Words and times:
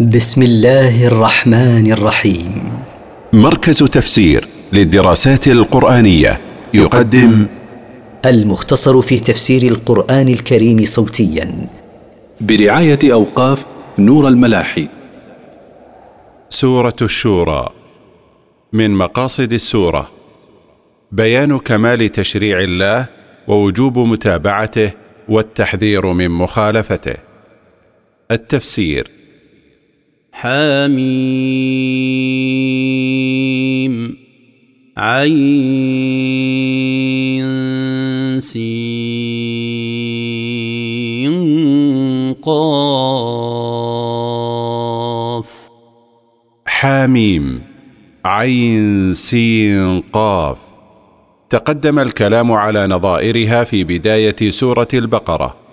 بسم 0.00 0.42
الله 0.42 1.06
الرحمن 1.06 1.92
الرحيم. 1.92 2.72
مركز 3.32 3.78
تفسير 3.78 4.44
للدراسات 4.72 5.48
القرآنية 5.48 6.40
يقدم 6.74 7.46
المختصر 8.24 9.00
في 9.00 9.20
تفسير 9.20 9.62
القرآن 9.62 10.28
الكريم 10.28 10.84
صوتيا. 10.84 11.68
برعاية 12.40 12.98
أوقاف 13.04 13.64
نور 13.98 14.28
الملاحي. 14.28 14.88
سورة 16.50 16.96
الشورى. 17.02 17.68
من 18.72 18.90
مقاصد 18.90 19.52
السورة 19.52 20.10
بيان 21.12 21.58
كمال 21.58 22.08
تشريع 22.08 22.60
الله 22.60 23.06
ووجوب 23.48 23.98
متابعته 23.98 24.92
والتحذير 25.28 26.06
من 26.06 26.30
مخالفته. 26.30 27.14
التفسير 28.30 29.13
حميم. 30.34 30.94
عين 34.96 35.60
سين 38.40 38.94
قاف. 42.42 42.54
حاميم 46.66 47.62
عين 48.24 49.14
سين 49.14 50.00
قاف. 50.00 50.58
تقدم 51.50 51.98
الكلام 51.98 52.52
على 52.52 52.86
نظائرها 52.86 53.64
في 53.64 53.84
بداية 53.84 54.50
سورة 54.50 54.88
البقرة. 54.94 55.63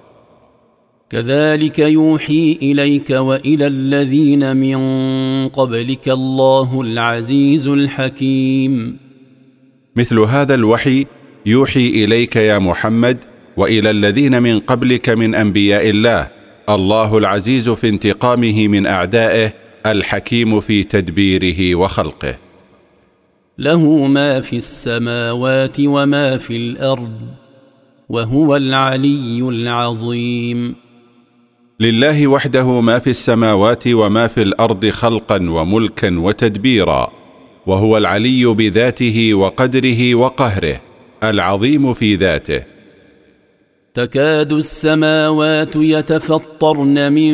كذلك 1.11 1.79
يوحي 1.79 2.57
إليك 2.61 3.09
وإلى 3.09 3.67
الذين 3.67 4.57
من 4.57 4.79
قبلك 5.47 6.09
الله 6.09 6.81
العزيز 6.81 7.67
الحكيم. 7.67 8.97
مثل 9.95 10.19
هذا 10.19 10.55
الوحي 10.55 11.05
يوحي 11.45 11.87
إليك 11.87 12.35
يا 12.35 12.59
محمد 12.59 13.17
وإلى 13.57 13.91
الذين 13.91 14.43
من 14.43 14.59
قبلك 14.59 15.09
من 15.09 15.35
أنبياء 15.35 15.89
الله 15.89 16.27
الله 16.69 17.17
العزيز 17.17 17.69
في 17.69 17.89
انتقامه 17.89 18.67
من 18.67 18.87
أعدائه 18.87 19.53
الحكيم 19.85 20.59
في 20.59 20.83
تدبيره 20.83 21.75
وخلقه. 21.75 22.37
له 23.57 24.07
ما 24.07 24.41
في 24.41 24.55
السماوات 24.55 25.77
وما 25.79 26.37
في 26.37 26.55
الأرض 26.55 27.19
وهو 28.09 28.55
العلي 28.55 29.39
العظيم. 29.41 30.90
لله 31.81 32.27
وحده 32.27 32.81
ما 32.81 32.99
في 32.99 33.09
السماوات 33.09 33.87
وما 33.87 34.27
في 34.27 34.41
الأرض 34.41 34.89
خلقا 34.89 35.49
وملكا 35.49 36.19
وتدبيرا 36.19 37.11
وهو 37.67 37.97
العلي 37.97 38.45
بذاته 38.45 39.33
وقدره 39.33 40.15
وقهره 40.15 40.81
العظيم 41.23 41.93
في 41.93 42.15
ذاته. 42.15 42.63
تكاد 43.93 44.53
السماوات 44.53 45.75
يتفطرن 45.75 47.13
من 47.13 47.33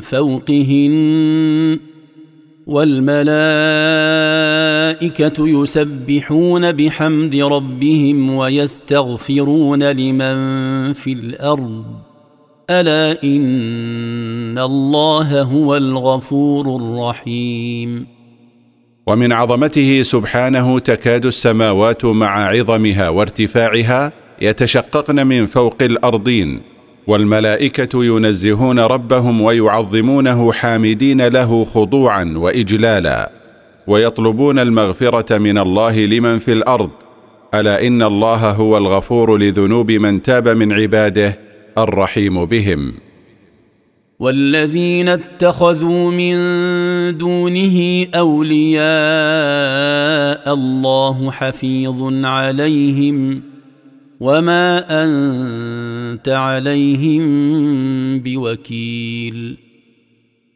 فوقهن 0.00 1.78
والملائكة 2.66 3.18
يسبحون 5.48 6.72
بحمد 6.72 7.36
ربهم 7.36 8.34
ويستغفرون 8.34 9.82
لمن 9.82 10.92
في 10.92 11.12
الأرض. 11.12 12.13
ألا 12.70 13.22
إن 13.24 14.58
الله 14.58 15.42
هو 15.42 15.76
الغفور 15.76 16.76
الرحيم. 16.76 18.06
ومن 19.06 19.32
عظمته 19.32 20.02
سبحانه 20.02 20.78
تكاد 20.78 21.26
السماوات 21.26 22.04
مع 22.04 22.46
عظمها 22.48 23.08
وارتفاعها 23.08 24.12
يتشققن 24.42 25.26
من 25.26 25.46
فوق 25.46 25.82
الأرضين 25.82 26.60
والملائكة 27.06 28.04
ينزهون 28.04 28.78
ربهم 28.78 29.40
ويعظمونه 29.40 30.52
حامدين 30.52 31.28
له 31.28 31.64
خضوعا 31.64 32.34
وإجلالا 32.36 33.32
ويطلبون 33.86 34.58
المغفرة 34.58 35.38
من 35.38 35.58
الله 35.58 36.06
لمن 36.06 36.38
في 36.38 36.52
الأرض. 36.52 36.90
ألا 37.54 37.86
إن 37.86 38.02
الله 38.02 38.50
هو 38.50 38.76
الغفور 38.76 39.38
لذنوب 39.38 39.90
من 39.90 40.22
تاب 40.22 40.48
من 40.48 40.72
عباده 40.72 41.38
الرحيم 41.78 42.44
بهم. 42.44 42.92
والذين 44.20 45.08
اتخذوا 45.08 46.10
من 46.10 46.36
دونه 47.18 48.06
أولياء 48.14 48.84
الله 50.54 51.30
حفيظ 51.30 52.24
عليهم 52.24 53.42
وما 54.20 54.84
أنت 55.04 56.28
عليهم 56.28 57.24
بوكيل. 58.20 59.56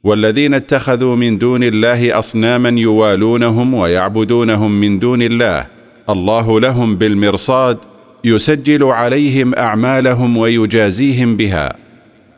والذين 0.05 0.55
اتخذوا 0.55 1.17
من 1.17 1.39
دون 1.39 1.62
الله 1.62 2.19
أصناما 2.19 2.81
يوالونهم 2.81 3.75
ويعبدونهم 3.75 4.71
من 4.71 4.99
دون 4.99 5.23
الله. 5.23 5.67
الله 6.09 6.61
لهم 6.61 6.97
بالمرصاد 6.97 7.78
يسجل 8.25 8.84
عليهم 8.84 9.55
أعمالهم 9.55 10.37
ويجازيهم 10.37 11.37
بها. 11.37 11.77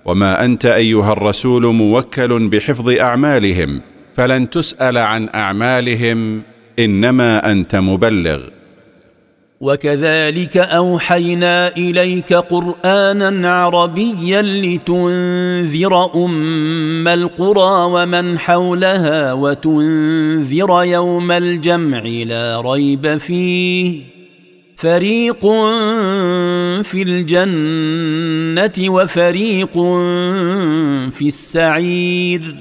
وما 0.05 0.45
أنت 0.45 0.67
أيها 0.67 1.13
الرسول 1.13 1.67
موكل 1.67 2.49
بحفظ 2.49 2.91
أعمالهم 2.91 3.81
فلن 4.15 4.51
تسأل 4.51 4.99
عن 4.99 5.29
أعمالهم 5.35 6.43
إنما 6.79 7.53
أنت 7.53 7.77
مبلغ. 7.77 8.41
وكذلك 9.61 10.57
أوحينا 10.57 11.77
إليك 11.77 12.33
قرانا 12.33 13.55
عربيا 13.55 14.43
لتنذر 14.43 16.25
أم 16.25 17.09
القرى 17.09 17.85
ومن 17.93 18.39
حولها 18.39 19.33
وتنذر 19.33 20.85
يوم 20.85 21.31
الجمع 21.31 21.99
لا 22.03 22.61
ريب 22.61 23.19
فيه. 23.19 24.20
فريق 24.81 25.41
في 26.83 27.03
الجنه 27.03 28.91
وفريق 28.95 29.73
في 31.11 31.23
السعير 31.27 32.57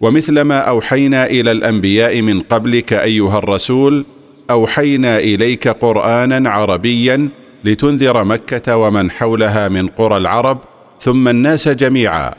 ومثل 0.00 0.40
ما 0.40 0.58
أوحينا 0.58 1.26
إلى 1.26 1.52
الأنبياء 1.52 2.22
من 2.22 2.40
قبلك 2.40 2.92
أيها 2.92 3.38
الرسول 3.38 4.04
أوحينا 4.50 5.18
إليك 5.18 5.68
قرآنا 5.68 6.50
عربيا 6.50 7.28
لتنذر 7.64 8.24
مكة 8.24 8.76
ومن 8.76 9.10
حولها 9.10 9.68
من 9.68 9.88
قرى 9.88 10.16
العرب 10.16 10.58
ثم 11.00 11.28
الناس 11.28 11.68
جميعا 11.68 12.34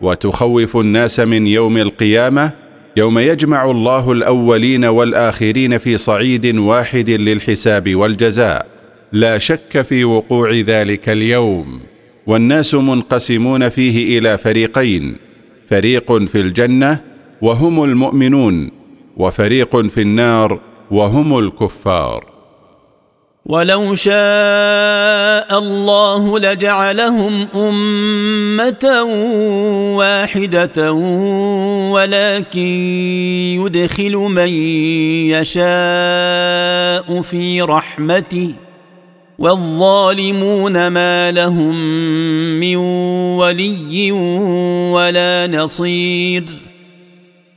وتخوف 0.00 0.76
الناس 0.76 1.20
من 1.20 1.46
يوم 1.46 1.76
القيامة 1.78 2.52
يوم 2.96 3.18
يجمع 3.18 3.70
الله 3.70 4.12
الأولين 4.12 4.84
والآخرين 4.84 5.78
في 5.78 5.96
صعيد 5.96 6.56
واحد 6.56 7.10
للحساب 7.10 7.94
والجزاء. 7.94 8.66
لا 9.12 9.38
شك 9.38 9.82
في 9.82 10.04
وقوع 10.04 10.52
ذلك 10.52 11.08
اليوم. 11.08 11.80
والناس 12.26 12.74
منقسمون 12.74 13.68
فيه 13.68 14.18
إلى 14.18 14.38
فريقين 14.38 15.16
فريق 15.66 16.24
في 16.24 16.40
الجنة 16.40 17.00
وهم 17.42 17.84
المؤمنون 17.84 18.70
وفريق 19.16 19.86
في 19.86 20.00
النار 20.00 20.60
وهم 20.90 21.38
الكفار. 21.38 22.29
ولو 23.46 23.94
شاء 23.94 25.58
الله 25.58 26.38
لجعلهم 26.38 27.48
امه 27.54 29.02
واحدة 29.96 30.92
ولكن 31.92 32.60
يدخل 33.60 34.12
من 34.12 34.48
يشاء 35.28 37.22
في 37.22 37.62
رحمته 37.62 38.54
والظالمون 39.38 40.86
ما 40.88 41.30
لهم 41.30 41.74
من 42.60 42.76
ولي 43.36 44.12
ولا 44.92 45.46
نصير 45.46 46.44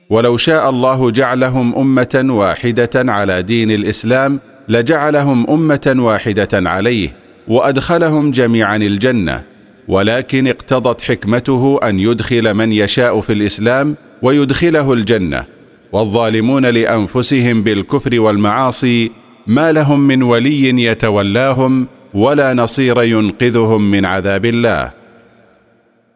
ولو 0.10 0.38
شاء 0.38 0.70
الله 0.70 1.12
جعلهم 1.12 1.76
أمة 1.76 2.26
واحدة 2.30 2.90
على 2.96 3.42
دين 3.42 3.72
الإسلام 3.72 4.40
لجعلهم 4.68 5.50
أمة 5.50 5.96
واحدة 5.98 6.70
عليه 6.70 7.16
وأدخلهم 7.48 8.32
جميعا 8.32 8.76
الجنة 8.76 9.44
ولكن 9.88 10.48
اقتضت 10.48 11.02
حكمته 11.02 11.80
أن 11.84 12.00
يدخل 12.00 12.54
من 12.54 12.72
يشاء 12.72 13.22
في 13.22 13.34
الإسلام 13.34 13.96
ويدخله 14.22 14.94
الجنة. 14.94 15.44
والظالمون 15.92 16.66
لأنفسهم 16.66 17.64
بالكفر 17.64 18.20
والمعاصي 18.20 19.12
ما 19.48 19.72
لهم 19.72 20.00
من 20.00 20.24
ولي 20.24 20.84
يتولاهم 20.84 21.88
ولا 22.14 22.54
نصير 22.54 23.04
ينقذهم 23.04 23.92
من 23.92 24.06
عذاب 24.06 24.46
الله. 24.46 24.92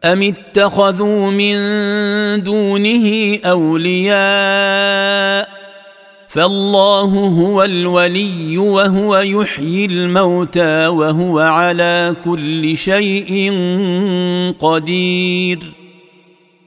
أم 0.04 0.22
اتخذوا 0.22 1.30
من 1.30 1.54
دونه 2.42 3.38
أولياء؟ 3.44 4.78
فالله 6.28 7.04
هو 7.40 7.62
الولي 7.64 8.58
وهو 8.58 9.18
يحيي 9.18 9.84
الموتى 9.84 10.86
وهو 10.86 11.38
على 11.38 12.16
كل 12.24 12.76
شيء 12.76 13.52
قدير. 14.58 15.58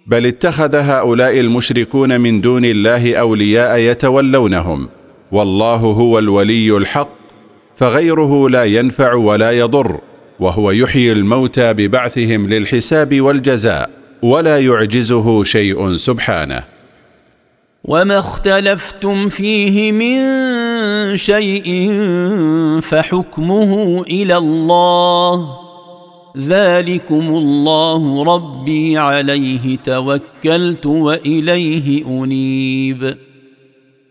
بل 0.07 0.25
اتخذ 0.25 0.75
هؤلاء 0.75 1.39
المشركون 1.39 2.21
من 2.21 2.41
دون 2.41 2.65
الله 2.65 3.15
أولياء 3.15 3.77
يتولونهم. 3.77 4.89
والله 5.31 5.75
هو 5.75 6.19
الولي 6.19 6.77
الحق 6.77 7.09
فغيره 7.75 8.49
لا 8.49 8.63
ينفع 8.63 9.13
ولا 9.13 9.51
يضر 9.51 9.99
وهو 10.39 10.71
يحيي 10.71 11.11
الموتى 11.11 11.73
ببعثهم 11.73 12.47
للحساب 12.47 13.21
والجزاء 13.21 13.89
ولا 14.21 14.59
يعجزه 14.59 15.43
شيء 15.43 15.95
سبحانه. 15.95 16.70
وما 17.83 18.19
اختلفتم 18.19 19.29
فيه 19.29 19.91
من 19.91 20.17
شيء 21.17 21.91
فحكمه 22.81 24.01
إلى 24.01 24.37
الله 24.37 25.57
ذلكم 26.37 27.27
الله 27.35 28.23
ربي 28.23 28.97
عليه 28.97 29.77
توكلت 29.77 30.85
واليه 30.85 32.05
انيب 32.07 33.17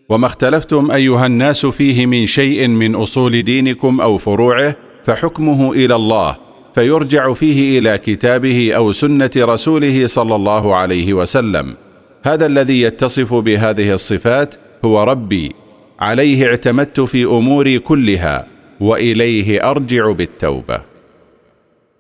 وما 0.09 0.27
اختلفتم 0.27 0.91
ايها 0.91 1.27
الناس 1.27 1.67
فيه 1.67 2.07
من 2.07 2.27
شيء 2.27 2.69
من 2.69 2.95
اصول 2.95 3.43
دينكم 3.43 4.01
أو 4.01 4.19
فروعه 4.19 4.77
فحكمه 5.05 5.73
إلى 5.73 5.95
الله 5.95 6.37
فيرجع 6.75 7.33
فيه 7.33 7.79
إلى 7.79 7.99
كتابه 7.99 8.73
أو 8.77 8.93
سنه 8.93 9.31
رسوله 9.37 10.07
صلى 10.07 10.35
الله 10.35 10.75
عليه 10.75 11.15
وسلم 11.15 11.75
هذا 12.23 12.47
الذي 12.47 12.83
يتصف 12.83 13.35
بهذه 13.35 13.95
الصفات 13.95 14.55
هو 14.85 15.03
ربي. 15.03 15.53
عليه 16.01 16.47
اعتمدت 16.47 17.01
في 17.01 17.25
أموري 17.25 17.79
كلها 17.79 18.47
وإليه 18.81 19.71
أرجع 19.71 20.13
بالتوبة. 20.13 20.83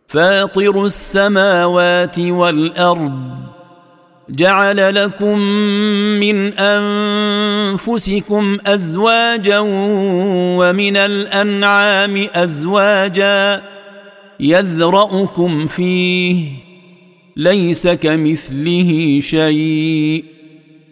فاطر 0.09 0.85
السماوات 0.85 2.19
والأرض 2.19 3.51
جعل 4.31 4.95
لكم 4.95 5.39
من 6.21 6.59
أنفسكم 6.59 8.59
أزواجا 8.67 9.59
ومن 10.59 10.97
الأنعام 10.97 12.27
أزواجا 12.35 13.63
يذرأكم 14.41 15.67
فيه 15.67 16.70
ليس 17.41 17.89
كمثله 17.89 19.21
شيء 19.21 20.25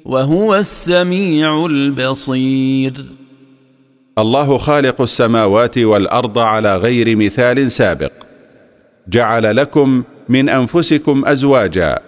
وهو 0.04 0.56
السميع 0.56 1.66
البصير. 1.66 2.92
الله 4.18 4.56
خالق 4.56 5.00
السماوات 5.00 5.78
والأرض 5.78 6.38
على 6.38 6.76
غير 6.76 7.16
مثال 7.16 7.70
سابق. 7.70 8.12
جعل 9.08 9.56
لكم 9.56 10.02
من 10.28 10.48
أنفسكم 10.48 11.24
أزواجا 11.26 11.98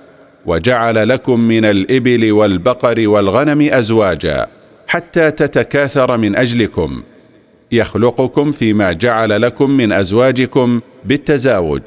وجعل 0.46 1.08
لكم 1.08 1.40
من 1.40 1.64
الإبل 1.64 2.32
والبقر 2.32 3.08
والغنم 3.08 3.60
أزواجا 3.60 4.46
حتى 4.86 5.30
تتكاثر 5.30 6.16
من 6.16 6.36
أجلكم. 6.36 7.02
يخلقكم 7.72 8.52
فيما 8.52 8.92
جعل 8.92 9.42
لكم 9.42 9.70
من 9.70 9.92
أزواجكم 9.92 10.80
بالتزاوج. 11.04 11.82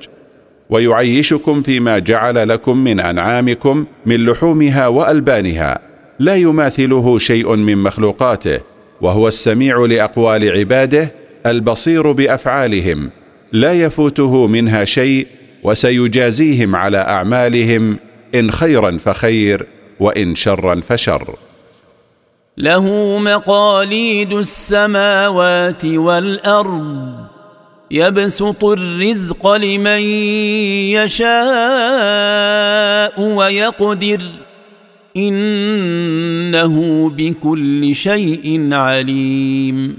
ويعيشكم 0.70 1.62
فيما 1.62 2.00
جعل 2.00 2.50
لكم 2.50 2.78
من 2.78 3.00
أنعامكم 3.00 3.86
من 4.06 4.26
لحومها 4.26 4.88
وألبانها. 4.88 5.80
لا 6.20 6.36
يماثله 6.36 7.18
شيء 7.18 7.56
من 7.56 7.78
مخلوقاته 7.78 8.60
وهو 9.02 9.28
السميع 9.28 9.86
لأقوال 9.86 10.58
عباده 10.58 11.12
البصير 11.46 12.12
بأفعالهم. 12.12 13.12
لا 13.52 13.74
يفوته 13.74 14.48
منها 14.48 14.86
شيء 14.86 15.28
وسيجازيهم 15.64 16.76
على 16.76 16.98
أعمالهم 16.98 17.98
إن 18.36 18.52
خيرا 18.52 18.98
فخير 18.98 19.66
وإن 20.00 20.36
شرا 20.36 20.76
فشر. 20.76 21.36
له 22.58 23.18
مقاليد 23.18 24.34
السماوات 24.34 25.86
والأرض. 25.86 27.33
يبسط 27.92 28.66
الرزق 28.66 29.56
لمن 29.56 30.02
يشاء 30.92 31.32
ويقدر. 33.22 34.22
إنه 35.18 37.10
بكل 37.10 37.96
شيء 37.96 38.74
عليم. 38.74 39.98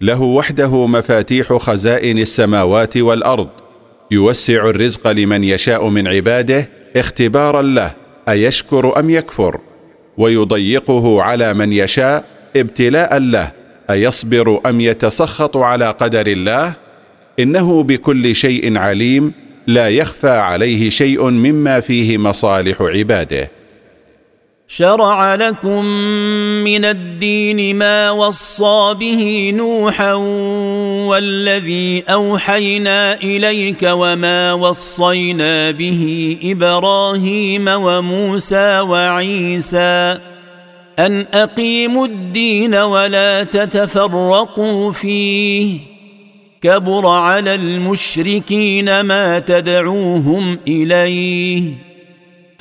له 0.00 0.22
وحده 0.22 0.86
مفاتيح 0.86 1.52
خزائن 1.52 2.18
السماوات 2.18 2.96
والأرض. 2.96 3.48
يوسع 4.10 4.70
الرزق 4.70 5.08
لمن 5.08 5.44
يشاء 5.44 5.88
من 5.88 6.06
عباده 6.06 6.68
اختبارا 6.96 7.62
له 7.62 7.94
أيشكر 8.28 8.98
أم 8.98 9.10
يكفر؟ 9.10 9.60
ويضيقه 10.18 11.22
على 11.22 11.54
من 11.54 11.72
يشاء 11.72 12.24
ابتلاء 12.56 13.18
له 13.18 13.52
أيصبر 13.90 14.60
أم 14.66 14.80
يتسخط 14.80 15.56
على 15.56 15.90
قدر 15.90 16.26
الله؟ 16.26 16.74
إنه 17.38 17.82
بكل 17.82 18.34
شيء 18.34 18.78
عليم 18.78 19.32
لا 19.66 19.88
يخفى 19.88 20.30
عليه 20.30 20.88
شيء 20.88 21.30
مما 21.30 21.80
فيه 21.80 22.18
مصالح 22.18 22.82
عباده. 22.82 23.50
شرع 24.68 25.34
لكم 25.34 25.84
من 26.64 26.84
الدين 26.84 27.76
ما 27.76 28.10
وصى 28.10 28.94
به 29.00 29.52
نوحا 29.56 30.12
والذي 31.06 32.04
أوحينا 32.08 33.14
إليك 33.14 33.82
وما 33.82 34.52
وصينا 34.52 35.70
به 35.70 36.36
إبراهيم 36.42 37.68
وموسى 37.68 38.80
وعيسى. 38.80 40.18
أن 40.98 41.26
أقيموا 41.34 42.06
الدين 42.06 42.74
ولا 42.74 43.44
تتفرقوا 43.44 44.92
فيه. 44.92 45.78
كبر 46.60 47.06
على 47.06 47.54
المشركين 47.54 49.00
ما 49.00 49.38
تدعوهم 49.38 50.58
إليه. 50.68 51.62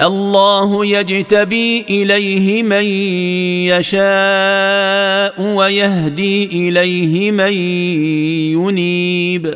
الله 0.02 0.86
يجتبي 0.86 1.86
إليه 1.90 2.64
من 2.64 2.86
يشاء 3.74 5.42
ويهدي 5.56 6.46
إليه 6.46 7.32
من 7.32 7.54
ينيب. 8.62 9.54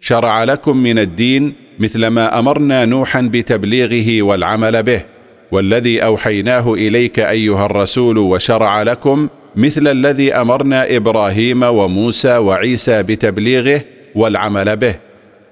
شرع 0.00 0.44
لكم 0.44 0.76
من 0.76 0.98
الدين 0.98 1.52
مثل 1.78 2.06
ما 2.06 2.38
أمرنا 2.38 2.84
نوحا 2.84 3.20
بتبليغه 3.20 4.22
والعمل 4.22 4.82
به. 4.82 5.13
والذي 5.54 6.04
أوحيناه 6.04 6.74
إليك 6.74 7.18
أيها 7.18 7.66
الرسول 7.66 8.18
وشرع 8.18 8.82
لكم 8.82 9.28
مثل 9.56 9.88
الذي 9.88 10.34
أمرنا 10.34 10.96
إبراهيم 10.96 11.62
وموسى 11.62 12.36
وعيسى 12.36 13.02
بتبليغه 13.02 13.84
والعمل 14.14 14.76
به 14.76 14.94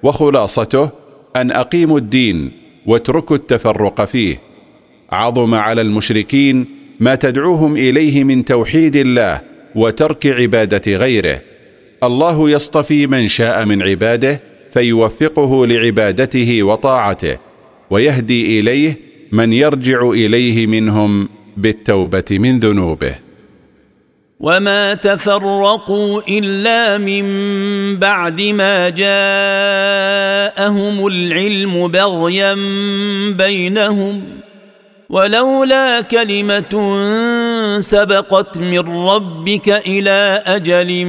وخلاصته 0.03 0.89
أن 1.37 1.51
أقيموا 1.51 1.99
الدين 1.99 2.53
واتركوا 2.87 3.37
التفرق 3.37 4.05
فيه. 4.05 4.41
عظم 5.13 5.55
على 5.55 5.81
المشركين 5.81 6.67
ما 7.01 7.15
تدعوهم 7.15 7.77
إليه 7.77 8.25
من 8.25 8.45
توحيد 8.45 8.97
الله 8.97 9.41
وترك 9.75 10.27
عبادة 10.27 10.97
غيره. 10.97 11.41
الله 12.03 12.51
يصطفي 12.51 13.07
من 13.07 13.29
شاء 13.29 13.65
من 13.65 13.83
عباده 13.83 14.41
فيوفقه 14.71 15.67
لعبادته 15.67 16.63
وطاعته 16.63 17.39
ويهدي 17.91 18.61
إليه 18.61 19.12
من 19.33 19.53
يرجع 19.53 20.11
إليه 20.11 20.67
منهم 20.67 21.29
بالتوبة 21.57 22.25
من 22.31 22.59
ذنوبه. 22.59 23.15
وما 24.41 24.95
تفرقوا 24.95 26.23
الا 26.29 26.99
من 26.99 27.25
بعد 27.97 28.41
ما 28.43 28.89
جاءهم 28.89 29.07
العلم 31.07 31.89
بغيا 31.89 32.55
بينهم 33.33 34.23
ولولا 35.11 36.01
كلمه 36.01 36.97
سبقت 37.79 38.59
من 38.59 38.79
ربك 38.79 39.69
إلى 39.69 40.43
أجل 40.47 41.07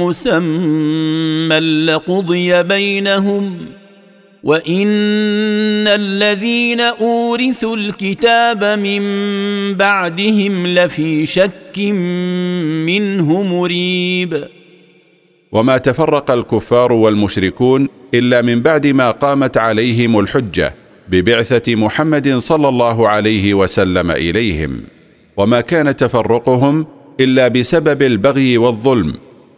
مسمى 0.00 1.58
لقضي 1.60 2.62
بينهم 2.62 3.58
وان 4.44 5.88
الذين 5.88 6.80
اورثوا 6.80 7.76
الكتاب 7.76 8.64
من 8.64 9.02
بعدهم 9.74 10.66
لفي 10.66 11.26
شك 11.26 11.78
منه 12.86 13.42
مريب. 13.42 14.44
وما 15.52 15.78
تفرق 15.78 16.30
الكفار 16.30 16.92
والمشركون 16.92 17.88
الا 18.14 18.42
من 18.42 18.62
بعد 18.62 18.86
ما 18.86 19.10
قامت 19.10 19.56
عليهم 19.56 20.18
الحجه 20.18 20.74
ببعثه 21.08 21.74
محمد 21.74 22.28
صلى 22.38 22.68
الله 22.68 23.08
عليه 23.08 23.54
وسلم 23.54 24.10
اليهم. 24.10 24.80
وما 25.36 25.60
كان 25.60 25.96
تفرقهم 25.96 26.86
الا 27.20 27.48
بسبب 27.48 28.02
البغي 28.02 28.58
والظلم. 28.58 29.14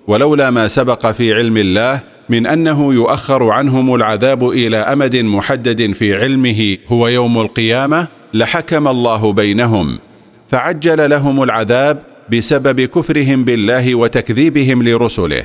ولولا 0.06 0.50
ما 0.50 0.68
سبق 0.68 1.10
في 1.10 1.34
علم 1.34 1.56
الله 1.56 2.15
من 2.28 2.46
أنه 2.46 2.94
يؤخر 2.94 3.50
عنهم 3.50 3.94
العذاب 3.94 4.48
إلى 4.48 4.76
أمد 4.76 5.16
محدد 5.16 5.92
في 5.92 6.14
علمه 6.22 6.76
هو 6.88 7.08
يوم 7.08 7.40
القيامة 7.40 8.08
لحكم 8.34 8.88
الله 8.88 9.32
بينهم 9.32 9.98
فعجل 10.48 11.10
لهم 11.10 11.42
العذاب 11.42 12.02
بسبب 12.32 12.80
كفرهم 12.80 13.44
بالله 13.44 13.94
وتكذيبهم 13.94 14.82
لرسله 14.88 15.44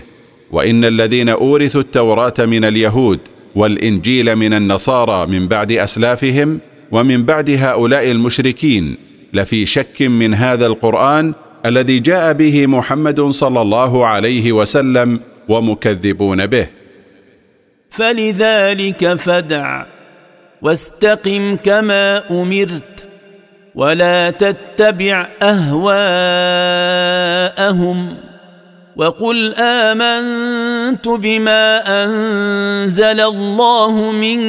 وإن 0.51 0.85
الذين 0.85 1.29
أورثوا 1.29 1.81
التوراة 1.81 2.33
من 2.39 2.65
اليهود 2.65 3.19
والإنجيل 3.55 4.35
من 4.35 4.53
النصارى 4.53 5.25
من 5.27 5.47
بعد 5.47 5.71
أسلافهم 5.71 6.59
ومن 6.91 7.23
بعد 7.23 7.49
هؤلاء 7.49 8.11
المشركين 8.11 8.97
لفي 9.33 9.65
شك 9.65 10.01
من 10.01 10.33
هذا 10.33 10.65
القرآن 10.65 11.33
الذي 11.65 11.99
جاء 11.99 12.33
به 12.33 12.67
محمد 12.67 13.21
صلى 13.21 13.61
الله 13.61 14.05
عليه 14.05 14.51
وسلم 14.51 15.19
ومكذبون 15.51 16.45
به. 16.45 16.67
فلذلك 17.89 19.13
فدع 19.13 19.85
واستقم 20.61 21.55
كما 21.55 22.23
أمرت 22.31 23.07
ولا 23.75 24.29
تتبع 24.29 25.27
أهواءهم 25.41 25.77
وقل 28.95 29.53
آمنت 29.55 31.07
بما 31.07 31.63
أنزل 32.03 33.19
الله 33.21 34.11
من 34.11 34.39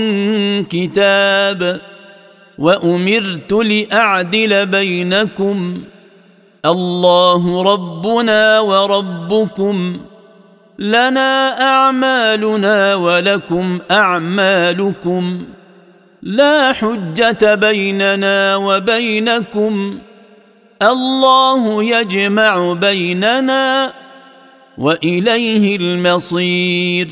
كتاب 0.65 1.81
وأمرت 2.59 3.53
لأعدل 3.53 4.67
بينكم. 4.67 5.83
الله 6.65 7.63
ربنا 7.63 8.61
وربكم 8.61 10.01
لنا 10.79 11.63
أعمالنا 11.63 12.95
ولكم 12.95 13.79
أعمالكم. 13.91 15.45
لا 16.23 16.73
حجة 16.73 17.55
بيننا 17.55 18.57
وبينكم. 18.57 19.99
الله 20.83 21.85
يجمع 21.85 22.73
بيننا 22.73 23.93
وإليه 24.79 25.77
المصير. 25.77 27.09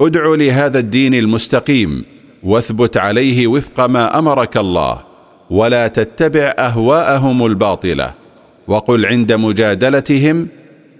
ادع 0.00 0.34
لهذا 0.34 0.78
الدين 0.78 1.14
المستقيم 1.14 2.04
واثبت 2.42 2.96
عليه 2.96 3.46
وفق 3.46 3.80
ما 3.80 4.18
أمرك 4.18 4.56
الله 4.56 5.02
ولا 5.50 5.88
تتبع 5.88 6.54
أهواءهم 6.58 7.46
الباطلة. 7.46 8.14
وقل 8.68 9.06
عند 9.06 9.32
مجادلتهم 9.32 10.48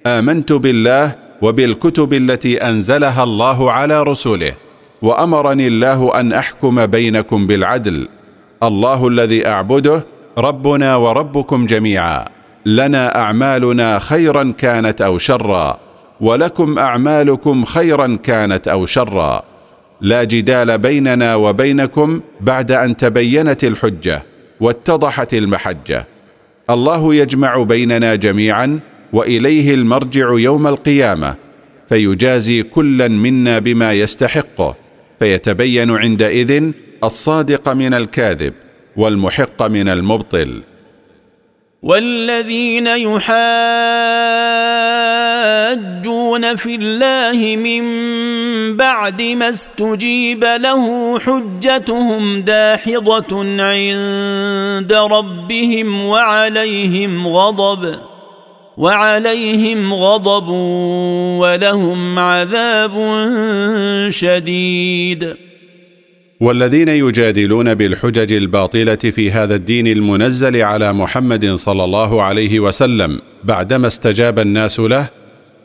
آمنت 0.06 0.52
بالله 0.52 1.21
وبالكتب 1.42 2.12
التي 2.12 2.56
أنزلها 2.56 3.24
الله 3.24 3.72
على 3.72 4.02
رسله 4.02 4.54
وأمرني 5.02 5.66
الله 5.66 6.20
أن 6.20 6.32
أحكم 6.32 6.86
بينكم 6.86 7.46
بالعدل. 7.46 8.08
الله 8.62 9.08
الذي 9.08 9.46
أعبده 9.46 10.06
ربنا 10.38 10.96
وربكم 10.96 11.66
جميعا. 11.66 12.24
لنا 12.66 13.18
أعمالنا 13.18 13.98
خيرا 13.98 14.54
كانت 14.58 15.02
أو 15.02 15.18
شرا 15.18 15.78
ولكم 16.20 16.78
أعمالكم 16.78 17.64
خيرا 17.64 18.18
كانت 18.22 18.68
أو 18.68 18.86
شرا. 18.86 19.42
لا 20.00 20.24
جدال 20.24 20.78
بيننا 20.78 21.34
وبينكم 21.34 22.20
بعد 22.40 22.72
أن 22.72 22.96
تبينت 22.96 23.64
الحجة 23.64 24.22
واتضحت 24.60 25.34
المحجة. 25.34 26.06
الله 26.70 27.14
يجمع 27.14 27.62
بيننا 27.62 28.14
جميعا 28.14 28.80
وإليه 29.12 29.74
المرجع 29.74 30.38
يوم 30.38 30.66
القيامة 30.66 31.34
فيجازي 31.88 32.62
كلا 32.62 33.08
منا 33.08 33.58
بما 33.58 33.92
يستحقه 33.92 34.76
فيتبين 35.18 35.90
عندئذ 35.90 36.72
الصادق 37.04 37.68
من 37.68 37.94
الكاذب 37.94 38.54
والمحق 38.96 39.62
من 39.62 39.88
المبطل. 39.88 40.62
والذين 41.82 42.86
يحاجون 42.86 43.32
في 46.56 46.74
الله 46.74 47.56
من 47.56 47.82
بعد 48.76 49.22
ما 49.22 49.48
استجيب 49.48 50.44
له 50.44 51.18
حجتهم 51.18 52.40
داحضة 52.40 53.38
عند 53.62 54.92
ربهم 54.92 56.04
وعليهم 56.04 57.28
غضب. 57.28 58.11
وعليهم 58.76 59.94
غضب 59.94 60.48
ولهم 61.38 62.18
عذاب 62.18 62.92
شديد. 64.08 65.34
والذين 66.40 66.88
يجادلون 66.88 67.74
بالحجج 67.74 68.32
الباطلة 68.32 68.94
في 68.94 69.30
هذا 69.30 69.54
الدين 69.54 69.86
المنزل 69.86 70.62
على 70.62 70.92
محمد 70.92 71.54
صلى 71.54 71.84
الله 71.84 72.22
عليه 72.22 72.60
وسلم 72.60 73.20
بعدما 73.44 73.86
استجاب 73.86 74.38
الناس 74.38 74.80
له 74.80 75.08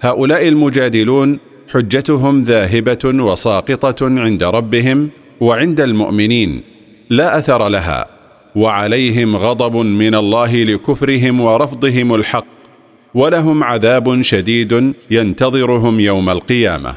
هؤلاء 0.01 0.47
المجادلون 0.47 1.39
حجتهم 1.73 2.43
ذاهبة 2.43 2.99
وساقطة 3.05 3.95
عند 4.01 4.43
ربهم 4.43 5.09
وعند 5.39 5.81
المؤمنين 5.81 6.63
لا 7.09 7.37
أثر 7.37 7.69
لها 7.69 8.07
وعليهم 8.55 9.35
غضب 9.37 9.75
من 9.75 10.15
الله 10.15 10.63
لكفرهم 10.63 11.41
ورفضهم 11.41 12.15
الحق. 12.15 12.56
ولهم 13.17 13.63
عذاب 13.63 14.21
شديد 14.21 14.93
ينتظرهم 15.11 15.99
يوم 15.99 16.29
القيامة. 16.29 16.95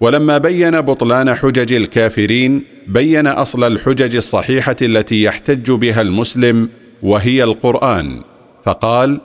ولما 0.00 0.38
بين 0.38 0.80
بطلان 0.80 1.34
حجج 1.34 1.72
الكافرين 1.72 2.64
بين 2.88 3.26
أصل 3.26 3.64
الحجج 3.64 4.16
الصحيحة 4.16 4.76
التي 4.82 5.22
يحتج 5.22 5.70
بها 5.70 6.02
المسلم 6.02 6.68
وهي 7.02 7.44
القرآن. 7.44 8.22
فقال 8.64 9.20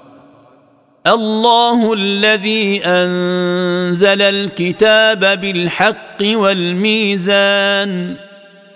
الله 1.07 1.93
الذي 1.93 2.81
أنزل 2.85 4.21
الكتاب 4.21 5.19
بالحق 5.19 6.21
والميزان 6.21 8.15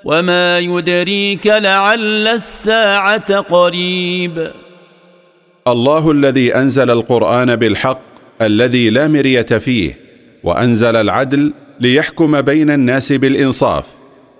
وما 0.05 0.59
يدريك 0.59 1.47
لعل 1.47 2.27
الساعة 2.27 3.39
قريب. 3.39 4.51
الله 5.67 6.11
الذي 6.11 6.55
أنزل 6.55 6.91
القرآن 6.91 7.55
بالحق 7.55 8.01
الذي 8.41 8.89
لا 8.89 9.07
مرية 9.07 9.41
فيه 9.41 9.99
وأنزل 10.43 10.95
العدل 10.95 11.53
ليحكم 11.79 12.41
بين 12.41 12.69
الناس 12.69 13.13
بالإنصاف 13.13 13.85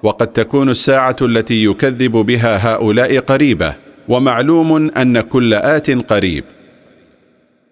وقد 0.03 0.27
تكون 0.27 0.69
الساعة 0.69 1.15
التي 1.21 1.63
يكذب 1.63 2.11
بها 2.11 2.73
هؤلاء 2.73 3.19
قريبة 3.19 3.75
ومعلوم 4.07 4.91
أن 4.97 5.21
كل 5.21 5.53
آت 5.53 5.91
قريب. 5.91 6.43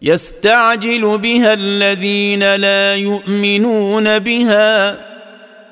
يستعجل 0.02 1.18
بها 1.18 1.54
الذين 1.54 2.56
لا 2.56 2.96
يؤمنون 2.96 4.20
بها. 4.20 5.09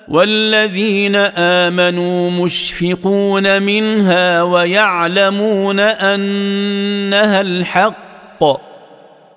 والذين 0.08 1.16
آمنوا 1.36 2.32
مشفقون 2.32 3.64
منها 3.64 4.44
ويعلمون 4.44 5.80
أنها 5.80 7.42
الحق. 7.42 8.44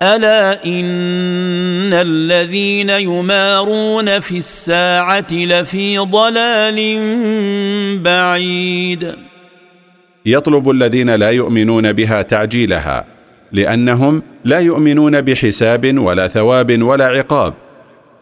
ألا 0.01 0.65
إن 0.65 1.93
الذين 1.93 2.89
يمارون 2.89 4.19
في 4.19 4.37
الساعة 4.37 5.27
لفي 5.31 5.97
ضلال 5.97 6.79
بعيد. 7.99 9.15
يطلب 10.25 10.69
الذين 10.69 11.09
لا 11.15 11.29
يؤمنون 11.29 11.93
بها 11.93 12.21
تعجيلها 12.21 13.05
لأنهم 13.51 14.23
لا 14.45 14.59
يؤمنون 14.59 15.21
بحساب 15.21 15.97
ولا 15.97 16.27
ثواب 16.27 16.81
ولا 16.81 17.05
عقاب. 17.05 17.53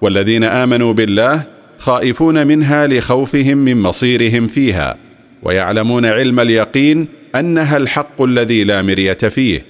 والذين 0.02 0.44
آمنوا 0.44 0.94
بالله 0.94 1.59
خائفون 1.80 2.48
منها 2.48 2.88
لخوفهم 2.88 3.58
من 3.58 3.82
مصيرهم 3.82 4.48
فيها 4.48 4.98
ويعلمون 5.44 6.06
علم 6.06 6.40
اليقين 6.40 7.08
أنها 7.36 7.78
الحق 7.78 8.22
الذي 8.22 8.64
لا 8.64 8.82
مرية 8.82 9.14
فيه. 9.14 9.66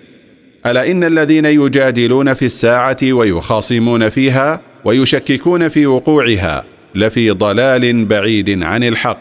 ألا 0.66 0.92
إن 0.92 1.04
الذين 1.04 1.46
يجادلون 1.46 2.34
في 2.34 2.46
الساعة 2.46 2.98
ويخاصمون 3.04 4.10
فيها 4.10 4.62
ويشككون 4.86 5.70
في 5.70 5.86
وقوعها 5.86 6.66
لفي 6.96 7.30
ضلال 7.30 8.06
بعيد 8.06 8.63
عن 8.63 8.84
الحق. 8.84 9.20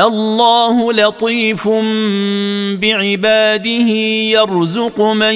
الله 0.00 0.92
لطيف 0.92 1.68
بعباده 2.80 3.88
يرزق 4.32 5.00
من 5.00 5.34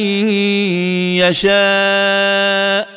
يشاء. 1.18 2.91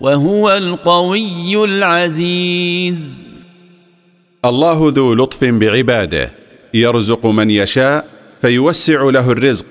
وهو 0.00 0.56
القوي 0.56 1.64
العزيز. 1.64 3.24
الله 4.44 4.92
ذو 4.94 5.14
لطف 5.14 5.44
بعباده. 5.44 6.32
يرزق 6.74 7.26
من 7.26 7.50
يشاء 7.50 8.08
فيوسع 8.40 9.02
له 9.02 9.32
الرزق 9.32 9.66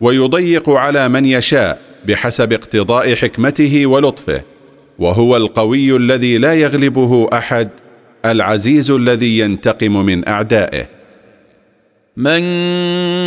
ويضيق 0.00 0.70
على 0.70 1.08
من 1.08 1.24
يشاء 1.24 1.80
بحسب 2.06 2.52
اقتضاء 2.52 3.14
حكمته 3.14 3.86
ولطفه. 3.86 4.42
وهو 4.98 5.36
القوي 5.36 5.96
الذي 5.96 6.38
لا 6.38 6.54
يغلبه 6.54 7.28
أحد 7.32 7.68
العزيز 8.24 8.90
الذي 8.90 9.38
ينتقم 9.38 10.04
من 10.04 10.28
أعدائه. 10.28 10.88
من 12.16 12.40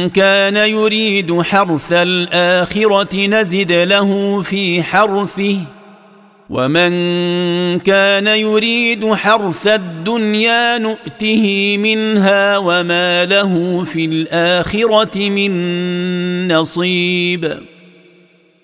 كان 0.09 0.55
يريد 0.55 1.41
حرث 1.41 1.93
الآخرة 1.93 3.27
نزد 3.27 3.71
له 3.71 4.41
في 4.41 4.83
حرثه 4.83 5.57
ومن 6.51 6.91
كان 7.79 8.27
يريد 8.27 9.13
حرث 9.13 9.67
الدنيا 9.67 10.77
نؤته 10.77 11.77
منها 11.77 12.57
وما 12.57 13.25
له 13.25 13.83
في 13.83 14.05
الاخره 14.05 15.29
من 15.29 16.51
نصيب 16.53 17.57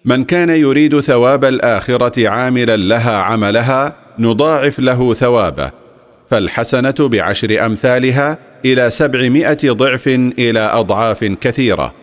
من 0.05 0.23
كان 0.23 0.49
يريد 0.49 0.99
ثواب 0.99 1.45
الاخره 1.45 2.29
عاملا 2.29 2.77
لها 2.77 3.17
عملها 3.17 3.95
نضاعف 4.19 4.79
له 4.79 5.13
ثوابه. 5.13 5.71
فالحسنه 6.29 6.95
بعشر 6.99 7.65
امثالها 7.65 8.37
إلى 8.65 8.89
سبعمائه 8.89 9.71
ضعف 9.71 10.07
إلى 10.39 10.59
اضعاف 10.59 11.23
كثيره. 11.23 11.93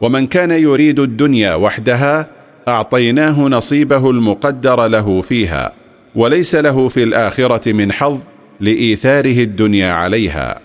ومن 0.00 0.26
كان 0.26 0.50
يريد 0.50 1.00
الدنيا 1.00 1.54
وحدها 1.54 2.39
أعطيناه 2.70 3.40
نصيبه 3.40 4.10
المقدر 4.10 4.86
له 4.86 5.22
فيها 5.22 5.72
وليس 6.14 6.54
له 6.54 6.88
في 6.88 7.02
الآخرة 7.02 7.72
من 7.72 7.92
حظ 7.92 8.18
لإيثاره 8.60 9.38
الدنيا 9.42 9.92
عليها. 9.92 10.60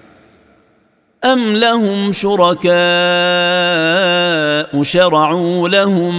ام 1.26 1.56
لهم 1.56 2.12
شركاء 2.12 2.76
شرعوا 4.84 5.70
لهم 5.70 6.16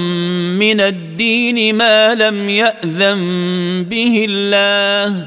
من 0.58 0.80
الدين 0.80 1.74
ما 1.74 2.14
لم 2.14 2.48
ياذن 2.48 3.20
به 3.90 4.26
الله 4.28 5.26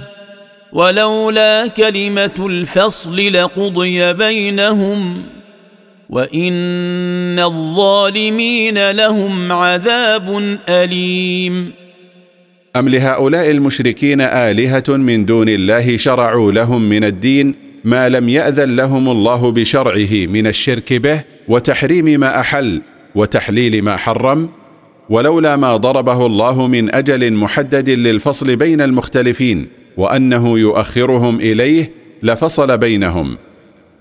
ولولا 0.73 1.67
كلمه 1.67 2.31
الفصل 2.39 3.33
لقضي 3.33 4.13
بينهم 4.13 5.23
وان 6.09 7.39
الظالمين 7.39 8.91
لهم 8.91 9.51
عذاب 9.51 10.57
اليم. 10.69 11.71
ام 12.75 12.89
لهؤلاء 12.89 13.51
المشركين 13.51 14.21
الهه 14.21 14.83
من 14.87 15.25
دون 15.25 15.49
الله 15.49 15.97
شرعوا 15.97 16.51
لهم 16.51 16.81
من 16.81 17.03
الدين 17.03 17.55
ما 17.83 18.09
لم 18.09 18.29
ياذن 18.29 18.75
لهم 18.75 19.09
الله 19.09 19.51
بشرعه 19.51 20.13
من 20.27 20.47
الشرك 20.47 20.93
به 20.93 21.23
وتحريم 21.47 22.05
ما 22.05 22.39
احل 22.39 22.81
وتحليل 23.15 23.81
ما 23.83 23.97
حرم. 23.97 24.49
ولولا 25.09 25.55
ما 25.55 25.77
ضربه 25.77 26.25
الله 26.25 26.67
من 26.67 26.95
أجل 26.95 27.33
محدد 27.33 27.89
للفصل 27.89 28.55
بين 28.55 28.81
المختلفين 28.81 29.67
وانه 29.97 30.59
يؤخرهم 30.59 31.39
اليه 31.39 31.91
لفصل 32.23 32.77
بينهم. 32.77 33.37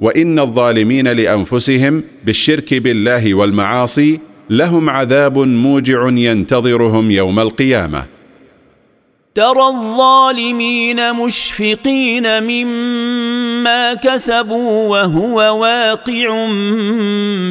وإن 0.00 0.38
الظالمين 0.38 1.08
لأنفسهم 1.08 2.04
بالشرك 2.24 2.74
بالله 2.74 3.34
والمعاصي 3.34 4.20
لهم 4.50 4.90
عذاب 4.90 5.38
موجع 5.38 6.08
ينتظرهم 6.08 7.10
يوم 7.10 7.40
القيامة. 7.40 8.06
ترى 9.34 9.66
الظالمين 9.66 11.12
مشفقين 11.12 12.42
مما 12.42 13.94
كسبوا 13.94 14.88
وهو 14.88 15.60
واقع 15.60 16.46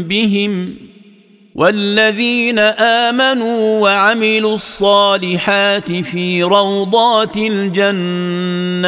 بهم. 0.01 0.73
والذين 1.55 2.60
آمنوا 2.60 3.81
وعملوا 3.81 4.55
الصالحات 4.55 5.91
في 5.91 6.43
روضات 6.43 7.38
الجنات 7.38 8.81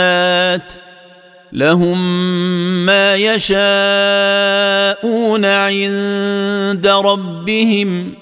لهم 1.53 1.97
ما 2.85 3.15
يشاءون 3.15 3.45
عند 5.45 6.87
ربهم. 6.87 8.13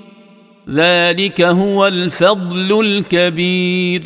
ذلك 0.70 1.42
هو 1.42 1.88
الفضل 1.88 2.80
الكبير. 2.86 4.02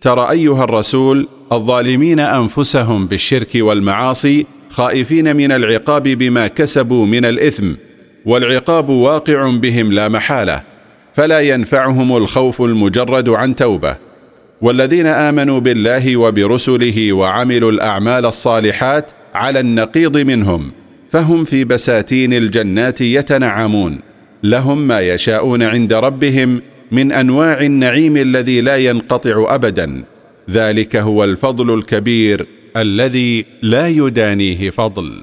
ترى 0.00 0.30
أيها 0.30 0.64
الرسول 0.64 1.28
الظالمين 1.52 2.20
أنفسهم 2.20 3.06
بالشرك 3.06 3.50
والمعاصي 3.54 4.46
خائفين 4.70 5.36
من 5.36 5.52
العقاب 5.52 6.02
بما 6.02 6.46
كسبوا 6.46 7.06
من 7.06 7.24
الإثم 7.24 7.72
والعقاب 8.24 8.88
واقع 8.88 9.50
بهم 9.50 9.92
لا 9.92 10.08
محالة 10.08 10.62
فلا 11.12 11.40
ينفعهم 11.40 12.16
الخوف 12.16 12.62
المجرد 12.62 13.28
عن 13.28 13.54
توبة. 13.54 13.96
والذين 14.64 15.06
آمنوا 15.06 15.60
بالله 15.60 16.16
وبرسله 16.16 17.12
وعملوا 17.12 17.72
الأعمال 17.72 18.26
الصالحات 18.26 19.10
على 19.34 19.60
النقيض 19.60 20.18
منهم 20.18 20.72
فهم 21.10 21.44
في 21.44 21.64
بساتين 21.64 22.32
الجنات 22.32 23.00
يتنعمون. 23.00 24.00
لهم 24.42 24.86
ما 24.86 25.00
يشاءون 25.00 25.62
عند 25.62 25.92
ربهم 25.92 26.62
من 26.92 27.12
أنواع 27.12 27.60
النعيم 27.60 28.16
الذي 28.16 28.60
لا 28.60 28.76
ينقطع 28.76 29.54
ابدا. 29.54 30.04
ذلك 30.50 30.96
هو 30.96 31.24
الفضل 31.24 31.74
الكبير 31.74 32.46
الذي 32.76 33.44
لا 33.62 33.88
يدانيه 33.88 34.70
فضل. 34.70 35.22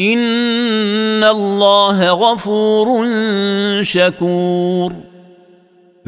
ان 0.00 1.24
الله 1.24 2.10
غفور 2.10 3.06
شكور. 3.82 4.92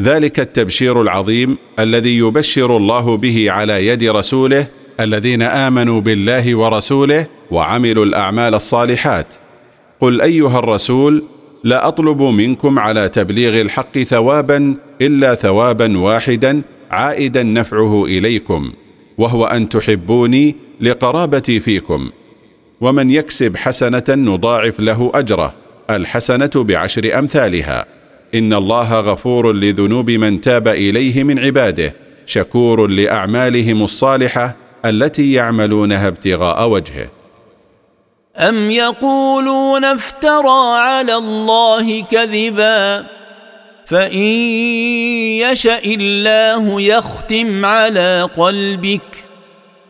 ذلك 0.01 0.41
التبشير 0.41 1.03
العظيم 1.03 1.57
الذي 1.79 2.19
يبشر 2.19 2.77
الله 2.77 3.17
به 3.17 3.51
على 3.51 3.87
يد 3.87 4.05
رسوله 4.05 4.67
الذين 5.01 5.43
آمنوا 5.43 6.01
بالله 6.01 6.55
ورسوله 6.55 7.27
وعملوا 7.51 8.05
الأعمال 8.05 8.55
الصالحات. 8.55 9.35
قل 10.01 10.21
أيها 10.21 10.59
الرسول 10.59 11.25
لا 11.65 11.89
أطلب 11.89 12.23
منكم 12.23 12.79
على 12.79 13.09
تبليغ 13.09 13.61
الحق 13.61 13.99
ثوابا 13.99 14.75
إلا 15.01 15.35
ثوابا 15.35 15.99
واحدا 15.99 16.63
عائدا 16.91 17.43
نفعه 17.43 18.05
إليكم 18.05 18.73
وهو 19.19 19.47
أن 19.47 19.69
تحبوني 19.69 20.57
لقرابتي 20.81 21.61
فيكم. 21.61 22.11
ومن 22.81 23.11
يكسب 23.11 23.57
حسنة 23.57 24.05
نضاعف 24.09 24.81
له 24.81 25.13
أجره 25.15 25.55
الحسنة 25.91 26.51
بعشر 26.55 27.19
أمثالها. 27.19 27.87
إن 28.35 28.55
الله 28.55 29.01
غفور 29.01 29.53
لذنوب 29.53 30.11
من 30.11 30.41
تاب 30.41 30.69
إليه 30.69 31.25
من 31.25 31.39
عباده 31.39 31.95
شكور 32.27 32.87
لأعمالهم 32.87 33.83
الصالحة 33.83 34.57
التي 34.85 35.33
يعملونها 35.33 36.09
ابتغاء 36.09 36.69
وجهه. 36.69 37.09
أم 38.37 38.71
يقولون 38.71 39.85
افترى 39.85 40.79
على 40.79 41.15
الله 41.15 42.03
كذبا؟ 42.03 43.07
فإن 43.87 44.23
يشأ 45.51 45.81
الله 45.85 46.81
يختم 46.81 47.65
على 47.67 48.29
قلبك. 48.37 49.30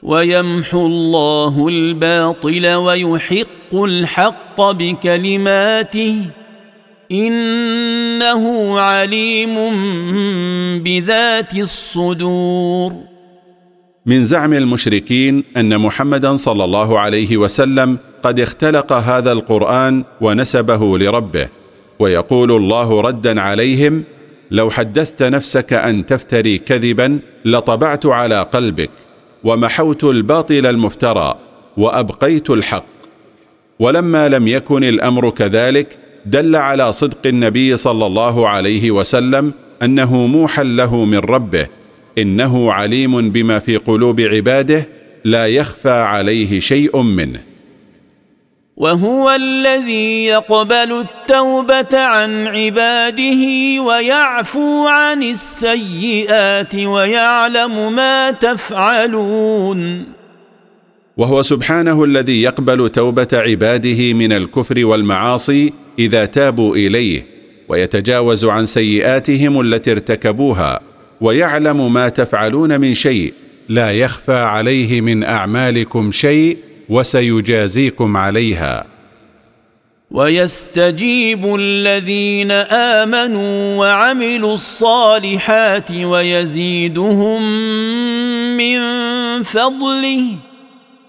ويمحو 0.03 0.87
الله 0.87 1.69
الباطل 1.69 2.67
ويحق 2.75 3.75
الحق 3.75 4.61
بكلماته 4.61 6.27
إنه 7.13 8.81
عليم 8.81 9.55
بذات 10.83 11.55
الصدور. 11.55 12.93
من 14.07 14.25
زعم 14.25 14.53
المشركين 14.53 15.45
أن 15.57 15.79
محمدا 15.79 16.37
صلى 16.37 16.65
الله 16.65 16.99
عليه 16.99 17.37
وسلم 17.37 17.99
قد 18.23 18.41
اختلق 18.41 18.93
هذا 18.93 19.33
القرآن 19.33 20.05
ونسبه 20.21 20.99
لربه 20.99 21.49
ويقول 21.99 22.53
الله 22.53 23.01
ردا 23.01 23.41
عليهم 23.41 24.05
لو 24.51 24.71
حدثت 24.71 25.23
نفسك 25.23 25.73
أن 25.73 26.07
تفتري 26.07 26.59
كذبا 26.59 27.19
لطبعت 27.45 28.07
على 28.07 28.43
قلبك 28.43 28.91
ومحوت 29.45 30.05
الباطل 30.05 30.67
المفترى 30.67 31.35
وأبقيت 31.77 32.51
الحق. 32.51 32.85
ولما 33.79 34.29
لم 34.29 34.49
يكن 34.49 34.85
الأمر 34.85 35.31
كذلك 35.31 35.99
دل 36.27 36.57
على 36.57 36.93
صدق 36.93 37.27
النبي 37.27 37.77
صلى 37.77 38.07
الله 38.07 38.49
عليه 38.49 38.91
وسلم 38.91 39.53
أنه 39.83 40.27
موحى 40.27 40.65
له 40.65 41.05
من 41.05 41.19
ربه 41.19 41.67
إنه 42.19 42.73
عليم 42.73 43.31
بما 43.31 43.59
في 43.59 43.77
قلوب 43.77 44.21
عباده 44.21 44.89
لا 45.25 45.47
يخفى 45.47 45.91
عليه 45.91 46.61
شيء 46.61 47.03
منه. 47.03 47.50
وهو 48.81 49.31
الذي 49.31 50.25
يقبل 50.25 51.05
التوبة 51.05 51.99
عن 51.99 52.47
عباده 52.47 53.43
ويعفو 53.83 54.87
عن 54.87 55.23
السيئات 55.23 56.75
ويعلم 56.75 57.93
ما 57.93 58.31
تفعلون. 58.31 60.05
وهو 61.17 61.43
سبحانه 61.43 62.05
الذي 62.05 62.43
يقبل 62.43 62.89
توبة 62.89 63.29
عباده 63.33 64.13
من 64.13 64.33
الكفر 64.33 64.87
والمعاصي 64.87 65.73
إذا 65.99 66.25
تابوا 66.25 66.77
إليه 66.77 67.27
ويتجاوز 67.69 68.45
عن 68.45 68.67
سيئاتهم 68.67 69.61
التي 69.61 69.93
ارتكبوها 69.93 70.81
ويعلم 71.21 71.93
ما 71.93 72.09
تفعلون 72.09 72.81
من 72.81 72.95
شيء 72.95 73.35
لا 73.69 73.93
يخفى 73.93 74.39
عليه 74.39 75.01
من 75.01 75.25
أعمالكم 75.25 76.13
شيء 76.13 76.70
وسيجازيكم 76.91 78.17
عليها. 78.17 78.87
ويستجيب 80.11 81.55
الذين 81.55 82.51
آمنوا 82.51 83.77
وعملوا 83.77 84.55
الصالحات 84.55 85.91
ويزيدهم 85.91 87.43
من 88.57 88.81
فضله 89.43 90.23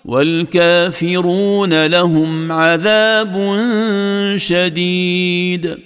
والكافرون 0.05 1.85
لهم 1.85 2.51
عذاب 2.51 3.59
شديد. 4.35 5.77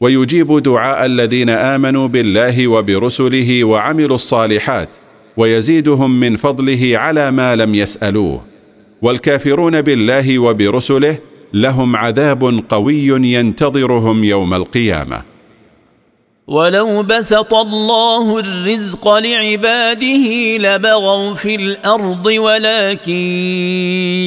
ويجيب 0.00 0.62
دعاء 0.62 1.06
الذين 1.06 1.50
آمنوا 1.50 2.08
بالله 2.08 2.68
وبرسله 2.68 3.64
وعملوا 3.64 4.14
الصالحات 4.14 4.96
ويزيدهم 5.36 6.20
من 6.20 6.36
فضله 6.36 6.92
على 6.94 7.30
ما 7.30 7.56
لم 7.56 7.74
يسألوه. 7.74 8.51
والكافرون 9.02 9.80
بالله 9.80 10.38
وبرسله 10.38 11.18
لهم 11.52 11.96
عذاب 11.96 12.64
قوي 12.68 13.06
ينتظرهم 13.06 14.24
يوم 14.24 14.54
القيامة. 14.54 15.22
ولو 16.46 17.02
بسط 17.02 17.54
الله 17.54 18.38
الرزق 18.38 19.08
لعباده 19.08 20.56
لبغوا 20.56 21.34
في 21.34 21.54
الأرض 21.54 22.26
ولكن 22.26 23.12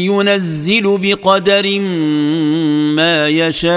ينزل 0.05 0.97
بقدر 1.01 1.79
ما 2.95 3.27
يشاء 3.27 3.75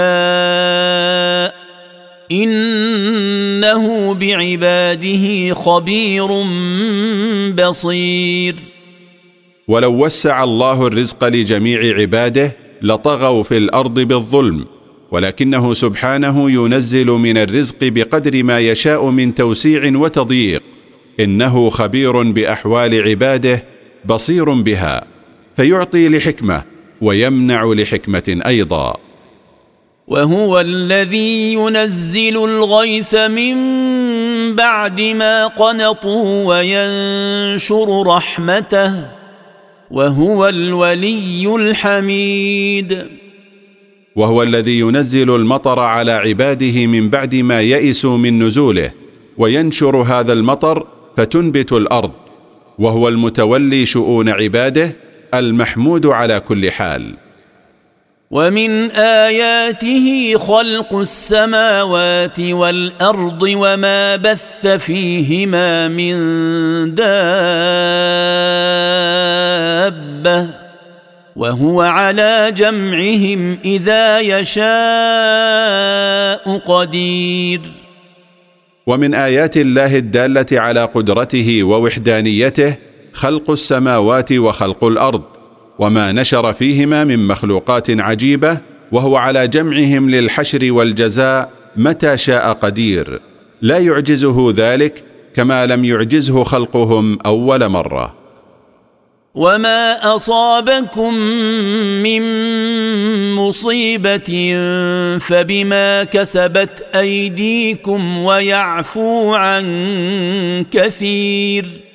انه 2.31 4.13
بعباده 4.13 5.53
خبير 5.53 6.27
بصير 7.53 8.55
ولو 9.69 10.05
وسع 10.05 10.43
الله 10.43 10.87
الرزق 10.87 11.27
لجميع 11.27 11.99
عباده 12.01 12.57
لطغوا 12.81 13.43
في 13.43 13.57
الأرض 13.57 13.99
بالظلم 13.99 14.65
ولكنه 15.11 15.73
سبحانه 15.73 16.51
ينزل 16.51 17.07
من 17.07 17.37
الرزق 17.37 17.77
بقدر 17.81 18.43
ما 18.43 18.59
يشاء 18.59 19.09
من 19.09 19.35
توسيع 19.35 19.97
وتضييق. 19.97 20.63
إنه 21.19 21.69
خبير 21.69 22.31
بأحوال 22.31 23.09
عباده 23.09 23.63
بصير 24.05 24.53
بها 24.53 25.03
فيعطي 25.55 26.09
لحكمة 26.09 26.63
ويمنع 27.01 27.65
لحكمة 27.65 28.41
أيضا. 28.45 28.97
وهو 30.07 30.59
الذي 30.59 31.53
ينزل 31.53 32.37
الغيث 32.37 33.15
من 33.15 33.55
بعد 34.55 35.01
ما 35.01 35.47
قنطوا 35.47 36.45
وينشر 36.45 38.03
رحمته. 38.07 39.18
وهو 39.91 40.47
الولي 40.47 41.55
الحميد. 41.55 43.07
وهو 44.15 44.43
الذي 44.43 44.79
ينزل 44.79 45.35
المطر 45.35 45.79
على 45.79 46.11
عباده 46.11 46.85
من 46.85 47.09
بعد 47.09 47.35
ما 47.35 47.61
يئسوا 47.61 48.17
من 48.17 48.43
نزوله 48.43 48.91
وينشر 49.37 49.97
هذا 49.97 50.33
المطر 50.33 50.87
فتنبت 51.17 51.71
الأرض. 51.73 52.11
وهو 52.79 53.07
المتولي 53.07 53.85
شؤون 53.85 54.29
عباده 54.29 54.95
المحمود 55.33 56.05
على 56.05 56.39
كل 56.39 56.71
حال. 56.71 57.15
ومن 58.31 58.91
آياته 58.91 60.37
خلق 60.37 60.95
السماوات 60.95 62.39
والأرض 62.39 63.43
وما 63.43 64.15
بث 64.15 64.67
فيهما 64.67 65.87
من 65.87 66.15
دابة 66.95 67.19
وهو 71.35 71.81
على 71.81 72.53
جمعهم 72.57 73.57
إذا 73.65 74.19
يشاء 74.19 74.61
قدير. 76.57 77.61
ومن 78.87 79.13
آيات 79.15 79.57
الله 79.57 79.95
الدالة 79.97 80.45
على 80.51 80.85
قدرته 80.85 81.63
ووحدانيته 81.63 82.75
خلق 83.13 83.51
السماوات 83.51 84.31
وخلق 84.33 84.83
الأرض. 84.83 85.38
وما 85.79 86.11
نشر 86.11 86.53
فيهما 86.53 87.03
من 87.03 87.27
مخلوقات 87.27 87.89
عجيبة 87.89 88.57
وهو 88.91 89.15
على 89.15 89.47
جمعهم 89.47 90.09
للحشر 90.09 90.71
والجزاء 90.71 91.51
متى 91.75 92.17
شاء 92.17 92.53
قدير. 92.53 93.21
لا 93.61 93.77
يعجزه 93.77 94.53
ذلك 94.57 95.03
كما 95.35 95.65
لم 95.65 95.85
يعجزه 95.85 96.43
خلقهم 96.43 97.19
أول 97.25 97.69
مرة. 97.69 98.15
وما 99.35 100.15
أصابكم 100.15 101.13
من 102.03 102.21
مصيبة 103.35 104.55
فبما 105.19 106.03
كسبت 106.03 106.85
أيديكم 106.95 108.17
ويعفو 108.17 109.33
عن 109.33 109.65
كثير. 110.71 111.88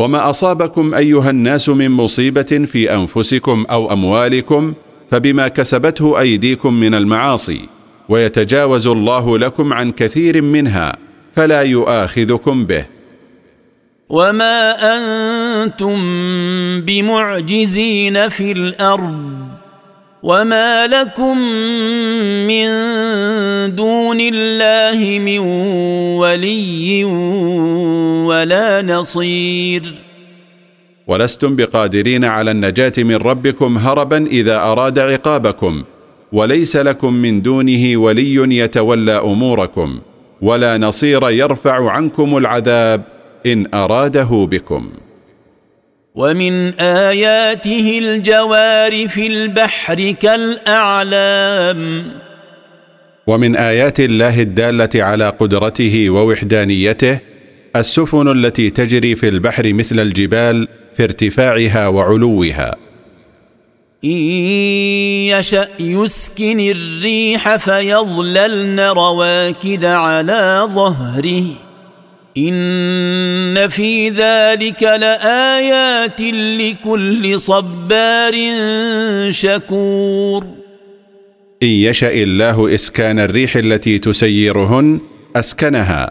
وما 0.00 0.30
أصابكم 0.30 0.94
أيها 0.94 1.30
الناس 1.30 1.68
من 1.68 1.90
مصيبة 1.90 2.42
في 2.42 2.94
أنفسكم 2.94 3.66
أو 3.70 3.92
أموالكم 3.92 4.74
فبما 5.10 5.48
كسبته 5.48 6.20
أيديكم 6.20 6.74
من 6.74 6.94
المعاصي 6.94 7.60
ويتجاوز 8.08 8.86
الله 8.86 9.38
لكم 9.38 9.72
عن 9.72 9.90
كثير 9.90 10.42
منها 10.42 10.96
فلا 11.32 11.62
يؤاخذكم 11.62 12.64
به. 12.64 12.86
وما 14.08 14.72
أنتم 14.96 15.96
بمعجزين 16.80 18.28
في 18.28 18.52
الأرض 18.52 19.39
وما 20.22 20.86
لكم 20.86 21.38
من 22.46 22.68
دون 23.74 24.18
الله 24.20 25.18
من 25.18 25.38
ولي 26.18 27.04
ولا 28.24 28.82
نصير 28.82 29.94
ولستم 31.06 31.56
بقادرين 31.56 32.24
على 32.24 32.50
النجاه 32.50 32.92
من 32.98 33.16
ربكم 33.16 33.78
هربا 33.78 34.26
اذا 34.26 34.56
اراد 34.56 34.98
عقابكم. 34.98 35.82
وليس 36.32 36.76
لكم 36.76 37.14
من 37.14 37.42
دونه 37.42 37.96
ولي 37.96 38.56
يتولى 38.58 39.18
اموركم. 39.18 40.00
ولا 40.42 40.78
نصير 40.78 41.30
يرفع 41.30 41.90
عنكم 41.90 42.36
العذاب 42.36 43.02
ان 43.46 43.66
اراده 43.74 44.48
بكم. 44.50 44.90
ومن 46.14 46.80
آياته 46.80 47.98
الجوار 47.98 49.08
في 49.08 49.26
البحر 49.26 50.10
كالأعلام. 50.20 52.02
ومن 53.26 53.56
آيات 53.56 54.00
الله 54.00 54.40
الدالة 54.40 54.88
على 54.94 55.28
قدرته 55.28 56.10
ووحدانيته 56.10 57.18
السفن 57.76 58.32
التي 58.32 58.70
تجري 58.70 59.14
في 59.14 59.28
البحر 59.28 59.72
مثل 59.72 60.00
الجبال 60.00 60.68
في 60.96 61.04
ارتفاعها 61.04 61.88
وعلوها. 61.88 62.76
إن 64.04 64.20
يشأ 65.30 65.68
يسكن 65.80 66.60
الريح 66.60 67.56
فيظللن 67.56 68.80
رواكد 68.80 69.84
على 69.84 70.68
ظهره. 70.74 71.69
إن 72.38 73.68
في 73.68 74.08
ذلك 74.08 74.82
لآيات 74.82 76.20
لكل 76.60 77.40
صبار 77.40 78.34
شكور. 79.30 80.44
إن 81.62 81.68
يشأ 81.68 82.12
الله 82.12 82.74
إسكان 82.74 83.18
الريح 83.18 83.56
التي 83.56 83.98
تسيرهن 83.98 85.00
أسكنها 85.36 86.10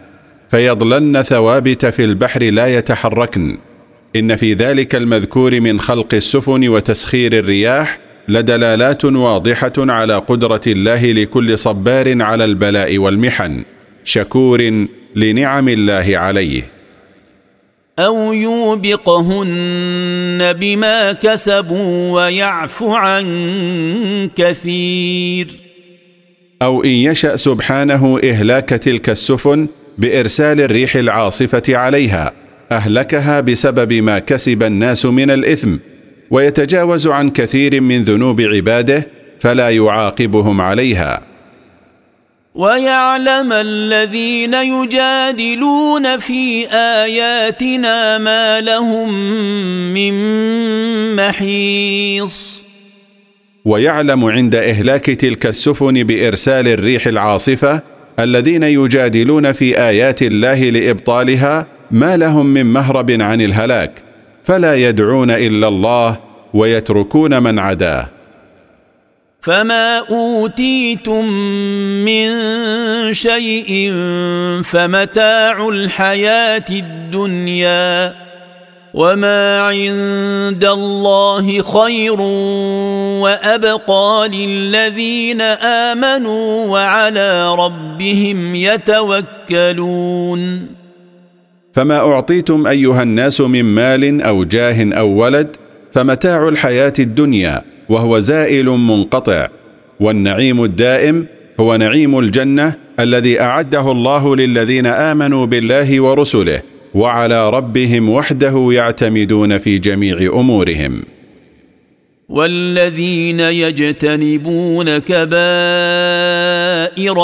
فيضلن 0.50 1.22
ثوابت 1.22 1.86
في 1.86 2.04
البحر 2.04 2.42
لا 2.42 2.66
يتحركن. 2.66 3.58
إن 4.16 4.36
في 4.36 4.52
ذلك 4.54 4.94
المذكور 4.94 5.60
من 5.60 5.80
خلق 5.80 6.14
السفن 6.14 6.68
وتسخير 6.68 7.38
الرياح 7.38 7.98
لدلالات 8.28 9.04
واضحة 9.04 9.72
على 9.78 10.14
قدرة 10.16 10.60
الله 10.66 11.12
لكل 11.12 11.58
صبار 11.58 12.22
على 12.22 12.44
البلاء 12.44 12.98
والمحن. 12.98 13.64
شكور 14.04 14.86
لنعم 15.16 15.68
الله 15.68 16.18
عليه. 16.18 16.62
أو 17.98 18.32
يوبقهن 18.32 19.48
بما 20.52 21.12
كسبوا 21.12 22.12
ويعفو 22.12 22.94
عن 22.94 24.30
كثير. 24.36 25.48
أو 26.62 26.84
إن 26.84 26.90
يشأ 26.90 27.36
سبحانه 27.36 28.20
إهلاك 28.24 28.68
تلك 28.68 29.10
السفن 29.10 29.68
بإرسال 29.98 30.60
الريح 30.60 30.96
العاصفة 30.96 31.76
عليها 31.76 32.32
أهلكها 32.72 33.40
بسبب 33.40 33.92
ما 33.92 34.18
كسب 34.18 34.62
الناس 34.62 35.06
من 35.06 35.30
الإثم 35.30 35.76
ويتجاوز 36.30 37.08
عن 37.08 37.30
كثير 37.30 37.80
من 37.80 38.02
ذنوب 38.02 38.40
عباده 38.40 39.06
فلا 39.40 39.70
يعاقبهم 39.70 40.60
عليها. 40.60 41.29
ويعلم 42.54 43.52
الذين 43.52 44.54
يجادلون 44.54 46.18
في 46.18 46.66
آياتنا 46.72 48.18
ما 48.18 48.60
لهم 48.60 49.12
من 49.94 50.14
محيص. 51.16 52.62
ويعلم 53.64 54.24
عند 54.24 54.54
إهلاك 54.54 55.04
تلك 55.04 55.46
السفن 55.46 56.02
بإرسال 56.02 56.68
الريح 56.68 57.06
العاصفة 57.06 57.82
الذين 58.18 58.62
يجادلون 58.62 59.52
في 59.52 59.78
آيات 59.78 60.22
الله 60.22 60.70
لإبطالها 60.70 61.66
ما 61.90 62.16
لهم 62.16 62.46
من 62.46 62.66
مهرب 62.66 63.10
عن 63.10 63.40
الهلاك 63.40 64.02
فلا 64.44 64.74
يدعون 64.74 65.30
إلا 65.30 65.68
الله 65.68 66.18
ويتركون 66.54 67.42
من 67.42 67.58
عداه. 67.58 68.19
فما 69.42 69.98
اوتيتم 69.98 71.24
من 72.04 72.28
شيء 73.14 73.92
فمتاع 74.64 75.68
الحياة 75.68 76.64
الدنيا 76.70 78.14
وما 78.94 79.60
عند 79.60 80.64
الله 80.64 81.62
خير 81.62 82.20
وابقى 83.20 84.28
للذين 84.32 85.40
امنوا 85.40 86.66
وعلى 86.66 87.54
ربهم 87.54 88.54
يتوكلون 89.64 90.40
فما 91.72 91.98
اعطيتم 91.98 92.66
ايها 92.66 93.02
الناس 93.02 93.40
من 93.40 93.64
مال 93.64 94.22
أو 94.22 94.44
جاه 94.44 94.92
أو 94.94 95.08
ولد 95.08 95.56
فمتاع 95.92 96.48
الحياة 96.48 96.92
الدنيا 96.98 97.62
وهو 97.90 98.18
زائل 98.18 98.66
منقطع 98.66 99.48
والنعيم 100.00 100.64
الدائم 100.64 101.26
هو 101.60 101.76
نعيم 101.76 102.18
الجنة 102.18 102.74
الذي 103.00 103.40
أعده 103.40 103.92
الله 103.92 104.36
للذين 104.36 104.86
آمنوا 104.86 105.46
بالله 105.46 106.00
ورسله 106.00 106.62
وعلى 106.94 107.50
ربهم 107.50 108.10
وحده 108.10 108.68
يعتمدون 108.72 109.58
في 109.58 109.78
جميع 109.78 110.16
أمورهم. 110.40 111.02
والذين 112.28 113.40
يجتنبون 113.40 114.98
كبائر 114.98 115.38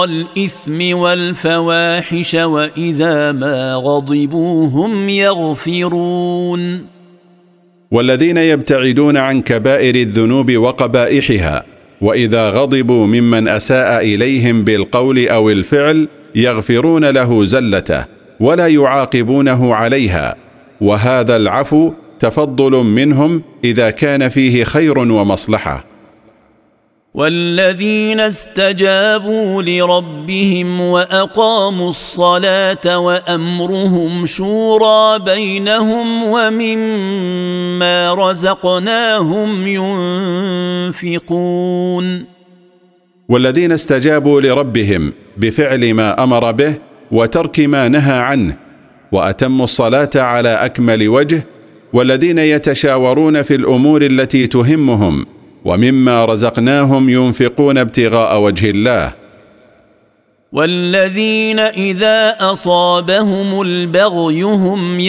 الإثم 0.05 0.97
والفواحش 0.97 2.35
وإذا 2.35 3.33
ما 3.33 3.75
غضبوا 3.75 4.69
هم 4.69 5.09
يغفرون. 5.09 6.96
والذين 7.91 8.37
يبتعدون 8.37 9.17
عن 9.17 9.43
كبائر 9.43 9.95
الذنوب 9.95 10.57
وقبائحها 10.57 11.65
وإذا 12.01 12.49
غضبوا 12.49 13.07
ممن 13.07 13.49
أساء 13.49 14.05
إليهم 14.05 14.65
بالقول 14.65 15.29
أو 15.29 15.51
الفعل 15.51 16.09
يغفرون 16.35 17.05
له 17.05 17.45
زلته 17.45 18.05
ولا 18.41 18.67
يعاقبونه 18.67 19.75
عليها. 19.75 20.37
وهذا 20.81 21.37
العفو 21.37 21.93
تفضل 22.21 22.73
منهم 22.73 23.43
إذا 23.65 23.91
كان 23.91 24.29
فيه 24.29 24.65
خير 24.65 24.99
ومصلحة. 24.99 25.85
والذين 27.17 28.21
استجابوا 28.21 29.63
لربهم 29.63 30.81
وأقاموا 30.81 31.89
الصلاة 31.89 32.99
وأمرهم 32.99 34.27
شورى 34.27 35.19
بينهم 35.19 36.25
ومما 36.25 38.15
رزقناهم 38.15 39.67
ينفقون. 40.93 42.25
والذين 43.29 43.73
استجابوا 43.73 44.41
لربهم 44.41 45.13
بفعل 45.37 45.95
ما 45.95 46.23
أمر 46.23 46.53
به 46.53 46.75
وترك 47.13 47.61
ما 47.61 47.89
نهى 47.89 48.19
عنه 48.19 48.57
وأتموا 49.13 49.65
الصلاة 49.65 50.11
على 50.17 50.49
أكمل 50.49 51.09
وجه 51.09 51.47
والذين 51.93 52.39
يتشاورون 52.39 53.43
في 53.43 53.55
الأمور 53.55 54.03
التي 54.03 54.47
تهمهم 54.47 55.27
ومما 55.67 56.25
رزقناهم 56.25 57.09
ينفقون 57.09 57.79
ابتغاء 57.79 58.41
وجه 58.41 58.71
الله. 58.71 59.13
والذين 60.53 61.59
إذا 61.59 62.37
أصابهم 62.41 63.63
البغي 63.63 64.43
هم 64.43 65.01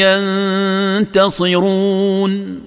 ينتصرون. 1.01 2.61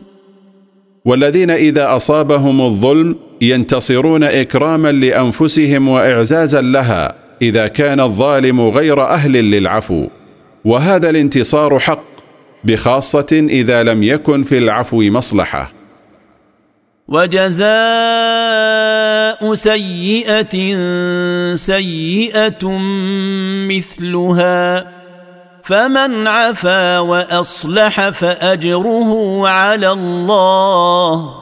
والذين 1.05 1.51
إذا 1.51 1.97
أصابهم 1.97 2.61
الظلم 2.61 3.17
ينتصرون 3.41 4.25
إكراما 4.25 4.93
لأنفسهم 4.93 5.89
وإعزازا 5.89 6.61
لها 6.61 7.15
إذا 7.43 7.69
كان 7.69 8.01
الظالم 8.01 8.61
غير 8.61 9.05
أهل 9.05 9.33
للعفو. 9.33 10.09
وهذا 10.65 11.11
الانتصار 11.11 11.79
حق 11.79 12.05
بخاصة 12.65 13.47
إذا 13.51 13.83
لم 13.83 14.03
يكن 14.03 14.43
في 14.43 14.59
العفو 14.59 15.03
مصلحة. 15.03 15.80
وجزاء 17.11 17.71
سيئة 19.55 20.77
سيئة 21.57 22.79
مثلها 23.69 24.87
فمن 25.63 26.27
عفا 26.27 26.99
وأصلح 26.99 28.09
فأجره 28.09 29.43
على 29.49 29.93
الله 29.93 31.35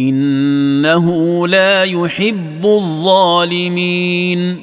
إنه 0.00 1.48
لا 1.48 1.82
يحب 1.84 2.66
الظالمين. 2.66 4.60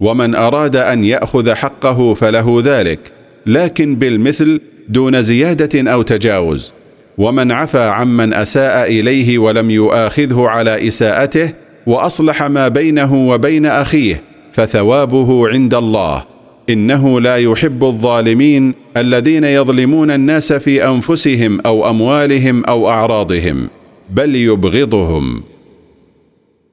ومن 0.00 0.34
أراد 0.34 0.76
أن 0.76 1.04
يأخذ 1.04 1.54
حقه 1.54 2.14
فله 2.14 2.62
ذلك 2.64 3.12
لكن 3.46 3.96
بالمثل 3.96 4.60
دون 4.88 5.22
زيادة 5.22 5.92
أو 5.92 6.02
تجاوز. 6.02 6.72
ومن 7.20 7.52
عفى 7.52 7.82
عمن 7.82 8.34
أساء 8.34 8.90
إليه 8.90 9.38
ولم 9.38 9.70
يؤاخذه 9.70 10.42
على 10.48 10.88
إساءته 10.88 11.52
وأصلح 11.86 12.42
ما 12.42 12.68
بينه 12.68 13.14
وبين 13.28 13.66
أخيه 13.66 14.22
فثوابه 14.52 15.48
عند 15.48 15.74
الله. 15.74 16.24
إنه 16.70 17.20
لا 17.20 17.36
يحب 17.36 17.84
الظالمين 17.84 18.74
الذين 18.96 19.44
يظلمون 19.44 20.10
الناس 20.10 20.52
في 20.52 20.88
أنفسهم 20.88 21.60
أو 21.60 21.90
أموالهم 21.90 22.64
أو 22.64 22.88
أعراضهم 22.88 23.68
بل 24.10 24.36
يبغضهم. 24.36 25.42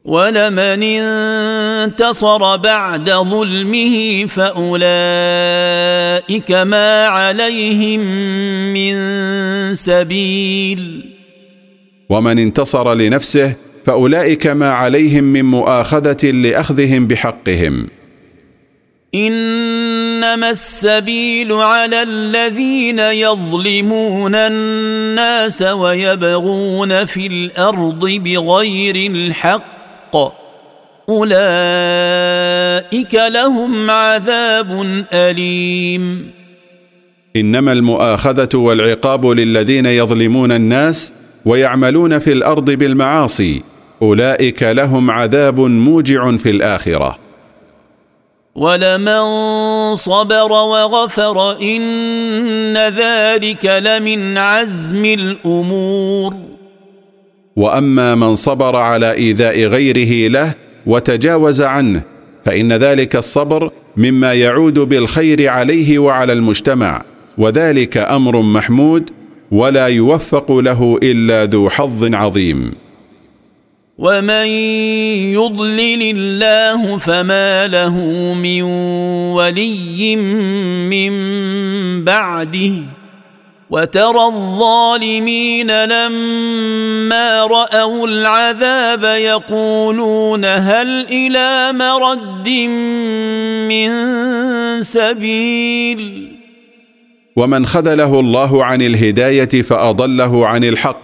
ولمن 0.08 0.84
انتصر 0.84 2.56
بعد 2.56 3.10
ظلمه 3.10 4.26
فأولئك 4.26 4.92
ما 6.52 7.06
عليهم 7.06 8.00
من 8.74 8.96
سبيل. 9.76 11.06
ومن 12.10 12.40
انتصر 12.40 12.94
لنفسه 12.94 13.54
فأولئك 13.86 14.48
ما 14.48 14.72
عليهم 14.72 15.24
من 15.24 15.46
مؤاخذة 15.46 16.32
لأخذهم 16.32 17.08
بحقهم. 17.08 17.88
إنما 19.16 20.50
السبيل 20.50 21.52
على 21.52 22.04
الذين 22.04 23.00
يظلمون 23.00 24.36
الناس 24.36 25.62
ويبغون 25.62 27.06
في 27.06 27.28
الأرض 27.28 28.06
بغير 28.06 29.12
الحق 29.12 29.77
الحق 30.18 30.34
أولئك 31.10 33.14
لهم 33.14 33.92
عذاب 33.92 35.06
أليم. 35.14 36.32
إنما 37.36 37.72
المؤاخذة 37.72 38.58
والعقاب 38.58 39.26
للذين 39.26 39.86
يظلمون 39.86 40.52
الناس 40.52 41.14
ويعملون 41.46 42.20
في 42.20 42.32
الأرض 42.32 42.72
بالمعاصي 42.72 43.64
أولئك 44.02 44.64
لهم 44.64 45.12
عذاب 45.12 45.60
موجع 45.60 46.38
في 46.38 46.50
الآخرة. 46.50 47.18
ولمن 48.56 49.22
صبر 49.96 50.52
وغفر 50.52 51.62
إن 51.62 52.78
ذلك 52.78 53.66
لمن 53.66 54.38
عزم 54.38 55.06
الأمور. 55.06 56.57
وأما 57.58 58.16
من 58.16 58.36
صبر 58.36 58.76
على 58.76 59.14
إيذاء 59.14 59.64
غيره 59.64 60.30
له 60.30 60.54
وتجاوز 60.86 61.62
عنه 61.62 62.02
فإن 62.46 62.74
ذلك 62.74 63.16
الصبر 63.16 63.72
مما 63.98 64.34
يعود 64.34 64.80
بالخير 64.80 65.50
عليه 65.50 66.00
وعلى 66.00 66.34
المجتمع 66.34 67.02
وذلك 67.38 67.98
أمر 67.98 68.42
محمود 68.42 69.10
ولا 69.52 69.88
يوفق 69.88 70.52
له 70.52 71.00
إلا 71.04 71.46
ذو 71.46 71.70
حظ 71.70 72.14
عظيم. 72.14 72.72
ومن 73.98 74.48
يضلل 75.34 76.02
الله 76.18 76.98
فما 76.98 77.68
له 77.68 77.96
من 78.34 78.62
ولي 79.34 80.16
من 80.90 81.14
بعده 82.04 82.97
وترى 83.70 84.26
الظالمين 84.26 85.68
لما 85.86 87.44
رأوا 87.44 88.08
العذاب 88.08 89.04
يقولون 89.04 90.46
هل 90.46 91.06
إلى 91.10 91.74
مرد 91.74 92.50
من 93.70 93.90
سبيل؟ 94.84 96.32
ومن 97.36 97.66
خذله 97.66 98.20
الله 98.20 98.66
عن 98.66 98.82
الهداية 98.82 99.62
فأضله 99.62 100.48
عن 100.48 100.64
الحق 100.64 101.02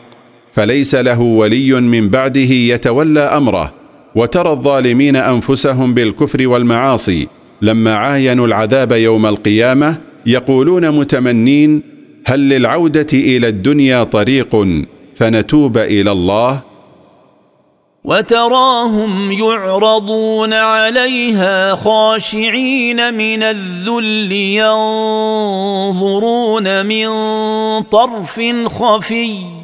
فليس 0.52 0.96
له 0.96 1.22
ولي 1.22 1.72
من 1.74 2.10
بعده 2.10 2.40
يتولى 2.40 3.20
أمره. 3.20 3.74
وترى 4.16 4.52
الظالمين 4.52 5.16
أنفسهم 5.16 5.94
بالكفر 5.94 6.48
والمعاصي 6.48 7.28
لما 7.62 7.96
عاينوا 7.96 8.48
العذاب 8.48 8.92
يوم 8.92 9.26
القيامة 9.26 9.98
يقولون 10.26 10.92
متمنين 10.92 11.93
هل 12.26 12.40
للعودة 12.50 13.08
إلى 13.14 13.48
الدنيا 13.48 14.04
طريق 14.04 14.68
فنتوب 15.16 15.78
إلى 15.78 16.12
الله؟ 16.12 16.62
وتراهم 18.04 19.32
يعرضون 19.32 20.54
عليها 20.54 21.76
خاشعين 21.76 23.14
من 23.14 23.44
الذل 23.44 24.32
ينظرون 25.92 26.86
من 26.86 27.08
طرف 27.82 28.42
خفي. 28.68 29.63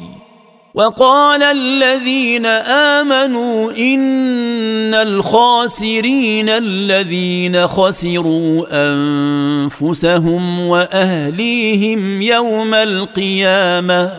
وقال 0.74 1.42
الذين 1.42 2.46
آمنوا 2.46 3.72
إن 3.72 4.94
الخاسرين 4.94 6.48
الذين 6.48 7.66
خسروا 7.66 8.66
أنفسهم 8.70 10.60
وأهليهم 10.60 12.22
يوم 12.22 12.74
القيامة. 12.74 14.12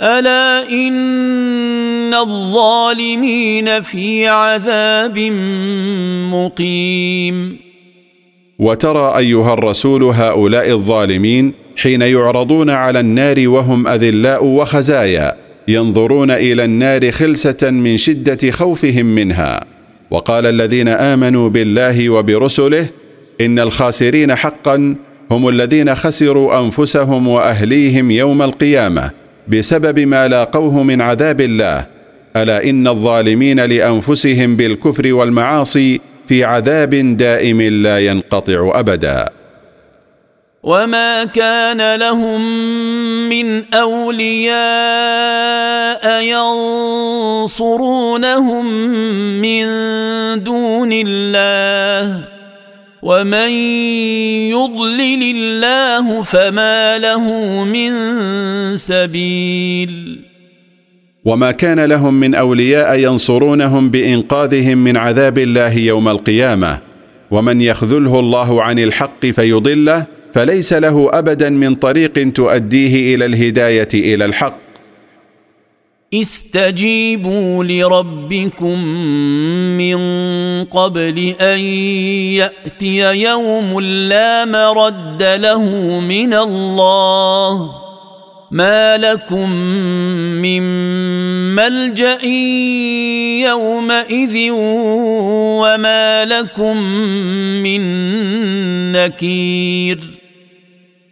ألا 0.00 0.70
إن 0.70 2.14
الظالمين 2.14 3.82
في 3.82 4.28
عذاب 4.28 5.18
مقيم. 6.32 7.58
وترى 8.58 9.18
أيها 9.18 9.54
الرسول 9.54 10.02
هؤلاء 10.02 10.70
الظالمين 10.70 11.54
حين 11.76 12.02
يعرضون 12.02 12.70
على 12.70 13.00
النار 13.00 13.48
وهم 13.48 13.86
أذلاء 13.86 14.44
وخزايا. 14.44 15.47
ينظرون 15.68 16.30
إلى 16.30 16.64
النار 16.64 17.10
خلسة 17.10 17.70
من 17.70 17.96
شدة 17.96 18.50
خوفهم 18.50 19.06
منها. 19.06 19.64
وقال 20.10 20.46
الذين 20.46 20.88
آمنوا 20.88 21.48
بالله 21.48 22.10
وبرسله 22.10 22.86
إن 23.40 23.58
الخاسرين 23.58 24.34
حقا 24.34 24.94
هم 25.30 25.48
الذين 25.48 25.94
خسروا 25.94 26.60
أنفسهم 26.60 27.28
وأهليهم 27.28 28.10
يوم 28.10 28.42
القيامة 28.42 29.10
بسبب 29.48 29.98
ما 29.98 30.28
لاقوه 30.28 30.82
من 30.82 31.00
عذاب 31.00 31.40
الله. 31.40 31.86
ألا 32.36 32.64
إن 32.64 32.88
الظالمين 32.88 33.60
لأنفسهم 33.60 34.56
بالكفر 34.56 35.12
والمعاصي 35.12 36.00
في 36.28 36.44
عذاب 36.44 37.16
دائم 37.16 37.62
لا 37.62 37.98
ينقطع 37.98 38.72
ابدا. 38.74 39.28
وما 40.62 41.24
كان 41.24 41.94
لهم 41.94 42.40
من 43.28 43.74
اولياء 43.74 44.52
ينصرونهم 47.44 48.66
من 49.40 49.64
دون 50.44 50.90
الله 50.92 52.24
ومن 53.02 53.50
يضلل 54.50 55.22
الله 55.36 56.22
فما 56.22 56.98
له 56.98 57.22
من 57.64 57.92
سبيل 58.76 60.20
وما 61.24 61.50
كان 61.50 61.84
لهم 61.84 62.14
من 62.14 62.34
اولياء 62.34 62.98
ينصرونهم 62.98 63.90
بانقاذهم 63.90 64.78
من 64.78 64.96
عذاب 64.96 65.38
الله 65.38 65.72
يوم 65.78 66.08
القيامه 66.08 66.78
ومن 67.30 67.60
يخذله 67.60 68.20
الله 68.20 68.62
عن 68.62 68.78
الحق 68.78 69.26
فيضله 69.26 70.17
فليس 70.34 70.72
له 70.72 71.10
ابدا 71.12 71.50
من 71.50 71.74
طريق 71.74 72.32
تؤديه 72.32 73.14
إلى 73.14 73.26
الهداية 73.26 73.88
إلى 73.94 74.24
الحق. 74.24 74.58
استجيبوا 76.14 77.64
لربكم 77.64 78.84
من 79.78 79.98
قبل 80.64 81.34
أن 81.40 81.60
يأتي 82.40 83.22
يوم 83.22 83.80
لا 83.80 84.44
مرد 84.44 85.22
له 85.22 85.62
من 86.00 86.34
الله. 86.34 87.70
ما 88.50 88.96
لكم 88.96 89.50
من 90.42 90.62
ملجأ 91.54 92.26
يومئذ 93.48 94.50
وما 95.60 96.24
لكم 96.24 96.76
من 97.62 97.82
نكير. 98.92 100.17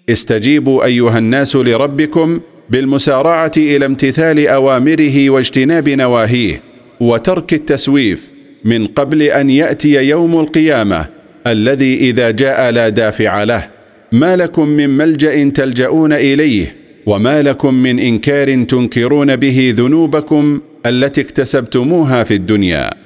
استجيبوا 0.09 0.85
أيها 0.85 1.19
الناس 1.19 1.57
لربكم 1.57 2.41
بالمسارعة 2.71 3.53
إلى 3.57 3.87
امتثال 3.87 4.49
أوامره 4.49 5.31
واجتناب 5.31 5.89
نواهيه 5.89 6.63
وترك 7.01 7.53
التسويف 7.53 8.31
من 8.65 8.87
قبل 8.87 9.23
أن 9.23 9.51
يأتي 9.51 10.09
يوم 10.09 10.41
القيامة 10.41 11.07
الذي 11.47 11.97
إذا 11.97 12.31
جاء 12.31 12.71
لا 12.71 12.89
دافع 12.89 13.45
له. 13.45 13.69
ما 14.13 14.37
لكم 14.37 14.69
من 14.69 14.91
ملجأ 14.91 15.51
تلجؤون 15.51 16.13
إليه 16.13 16.77
وما 17.07 17.43
لكم 17.43 17.75
من 17.75 17.99
إنكار 17.99 18.65
تنكرون 18.65 19.37
به 19.37 19.75
ذنوبكم 19.77 20.61
التي 20.87 21.21
اكتسبتموها 21.21 22.25
في 22.25 22.35
الدنيا. 22.35 23.06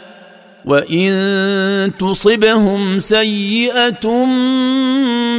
وان 0.65 1.91
تصبهم 1.99 2.99
سيئه 2.99 4.25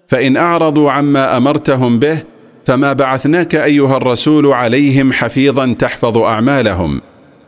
فان 0.08 0.36
اعرضوا 0.36 0.90
عما 0.90 1.36
امرتهم 1.36 1.98
به 1.98 2.22
فما 2.64 2.92
بعثناك 2.92 3.54
ايها 3.54 3.96
الرسول 3.96 4.46
عليهم 4.46 5.12
حفيظا 5.12 5.72
تحفظ 5.78 6.18
اعمالهم. 6.18 7.00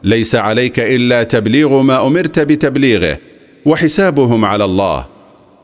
ليس 0.05 0.35
عليك 0.35 0.81
الا 0.81 1.23
تبليغ 1.23 1.83
ما 1.83 2.07
امرت 2.07 2.39
بتبليغه 2.41 3.19
وحسابهم 3.67 4.45
على 4.45 4.65
الله. 4.65 5.18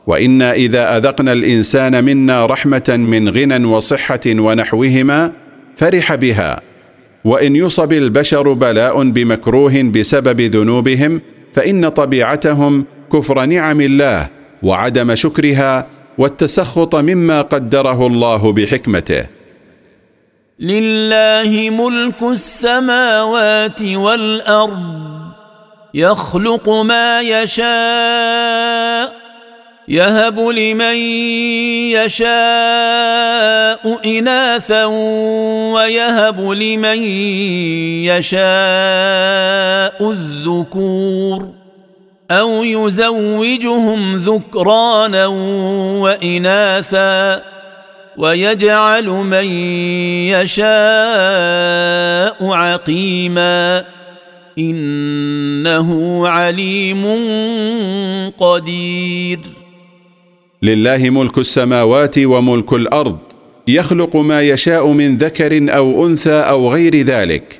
وإنا 0.07 0.53
إذا 0.53 0.97
أذقنا 0.97 1.33
الإنسان 1.33 2.03
منا 2.03 2.45
رحمة 2.45 2.83
من 2.89 3.29
غنى 3.29 3.65
وصحة 3.65 4.19
ونحوهما 4.27 5.31
فرح 5.77 6.15
بها. 6.15 6.61
وإن 7.25 7.55
يصب 7.55 7.93
البشر 7.93 8.53
بلاء 8.53 9.03
بمكروه 9.03 9.81
بسبب 9.81 10.41
ذنوبهم 10.41 11.21
فإن 11.53 11.89
طبيعتهم 11.89 12.85
كفر 13.13 13.45
نعم 13.45 13.81
الله 13.81 14.29
وعدم 14.63 15.15
شكرها 15.15 15.87
والتسخط 16.17 16.95
مما 16.95 17.41
قدره 17.41 18.07
الله 18.07 18.51
بحكمته. 18.51 19.25
لله 20.59 21.69
ملك 21.69 22.23
السماوات 22.23 23.81
والأرض 23.81 25.05
يخلق 25.93 26.69
ما 26.69 27.21
يشاء 27.21 29.14
يهب 29.87 30.39
لمن 30.39 30.95
يشاء 31.93 32.25
إناثا 34.05 34.85
ويهب 35.75 36.51
لمن 36.51 37.03
يشاء 38.05 38.41
الذكور 40.11 41.49
أو 42.31 42.63
يزوجهم 42.63 44.15
ذكرانا 44.15 45.25
وإناثا 46.01 47.41
ويجعل 48.17 49.07
من 49.07 49.45
يشاء 50.33 50.65
عقيما 52.53 53.83
إنه 54.57 56.21
عليم 56.27 57.05
قدير 58.39 59.39
لله 60.65 61.09
ملك 61.09 61.37
السماوات 61.37 62.19
وملك 62.19 62.73
الأرض 62.73 63.17
يخلق 63.67 64.15
ما 64.15 64.41
يشاء 64.41 64.87
من 64.87 65.17
ذكر 65.17 65.75
أو 65.75 66.07
أنثى 66.07 66.33
أو 66.33 66.71
غير 66.73 66.95
ذلك 66.95 67.59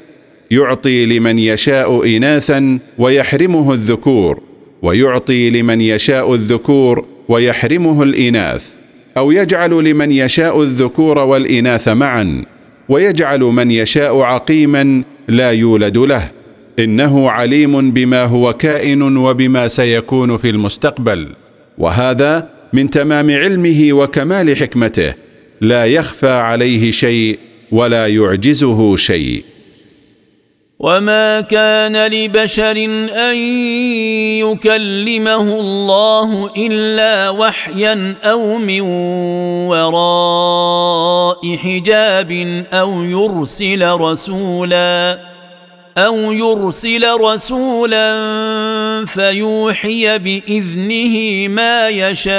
يعطي 0.51 1.05
لمن 1.05 1.39
يشاء 1.39 2.17
اناثا 2.17 2.79
ويحرمه 2.97 3.73
الذكور 3.73 4.39
ويعطي 4.81 5.49
لمن 5.49 5.81
يشاء 5.81 6.33
الذكور 6.33 7.05
ويحرمه 7.29 8.03
الإناث 8.03 8.65
أو 9.17 9.31
يجعل 9.31 9.83
لمن 9.83 10.11
يشاء 10.11 10.61
الذكور 10.61 11.17
والإناث 11.17 11.87
معا 11.87 12.45
ويجعل 12.89 13.39
من 13.39 13.71
يشاء 13.71 14.19
عقيما 14.19 15.03
لا 15.27 15.51
يولد 15.51 15.97
له 15.97 16.31
إنه 16.79 17.29
عليم 17.29 17.91
بما 17.91 18.23
هو 18.23 18.53
كائن 18.53 19.17
وبما 19.17 19.67
سيكون 19.67 20.37
في 20.37 20.49
المستقبل. 20.49 21.27
وهذا 21.77 22.54
من 22.75 22.89
تمام 22.89 23.31
علمه 23.31 23.93
وكمال 23.93 24.57
حكمته 24.57 25.13
لا 25.61 25.85
يخفى 25.85 26.29
عليه 26.29 26.91
شيء 26.91 27.39
ولا 27.71 28.07
يعجزه 28.07 28.95
شيء. 28.95 29.43
وما 30.79 31.41
كان 31.41 32.11
لبشر 32.11 32.77
ان 33.31 33.35
يكلمه 34.43 35.59
الله 35.59 36.51
الا 36.57 37.29
وحيا 37.29 38.15
أو 38.23 38.57
من 38.57 38.81
وراء 39.71 41.55
حجاب 41.55 42.31
أو 42.73 43.03
يرسل 43.03 43.91
رسولا 43.91 45.34
أو 45.97 46.31
يرسل 46.31 47.03
رسولا 47.21 48.15
فيوحي 49.05 50.19
بإذنه 50.19 51.47
ما 51.47 51.89
يشاء 51.89 52.35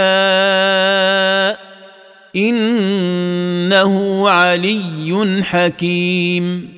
إنه 2.36 4.28
علي 4.28 5.42
حكيم. 5.42 6.68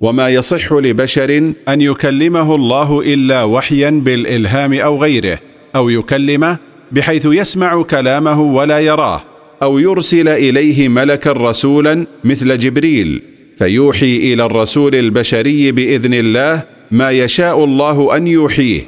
وما 0.00 0.28
يصح 0.28 0.72
لبشر 0.72 1.52
أن 1.68 1.80
يكلمه 1.80 2.54
الله 2.54 3.00
إلا 3.00 3.42
وحيا 3.42 3.90
بالإلهام 3.90 4.72
أو 4.74 5.02
غيره 5.02 5.38
أو 5.76 5.88
يكلمه 5.88 6.58
بحيث 6.92 7.26
يسمع 7.26 7.82
كلامه 7.82 8.40
ولا 8.40 8.78
يراه 8.78 9.22
أو 9.62 9.78
يرسل 9.78 10.28
إليه 10.28 10.88
ملكا 10.88 11.32
رسولا 11.32 12.06
مثل 12.24 12.58
جبريل 12.58 13.33
فيوحي 13.58 14.16
إلى 14.16 14.44
الرسول 14.44 14.94
البشري 14.94 15.72
بإذن 15.72 16.14
الله 16.14 16.62
ما 16.90 17.10
يشاء 17.10 17.64
الله 17.64 18.16
أن 18.16 18.26
يوحيه 18.26 18.80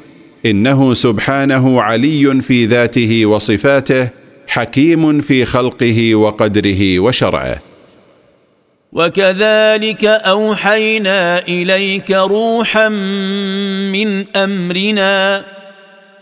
إنه 0.45 0.93
سبحانه 0.93 1.81
علي 1.81 2.41
في 2.41 2.65
ذاته 2.65 3.25
وصفاته 3.25 4.09
حكيم 4.47 5.21
في 5.21 5.45
خلقه 5.45 6.15
وقدره 6.15 6.99
وشرعه. 6.99 7.61
وكذلك 8.93 10.05
أوحينا 10.05 11.47
إليك 11.47 12.11
روحا 12.11 12.89
من 12.89 14.25
أمرنا 14.35 15.43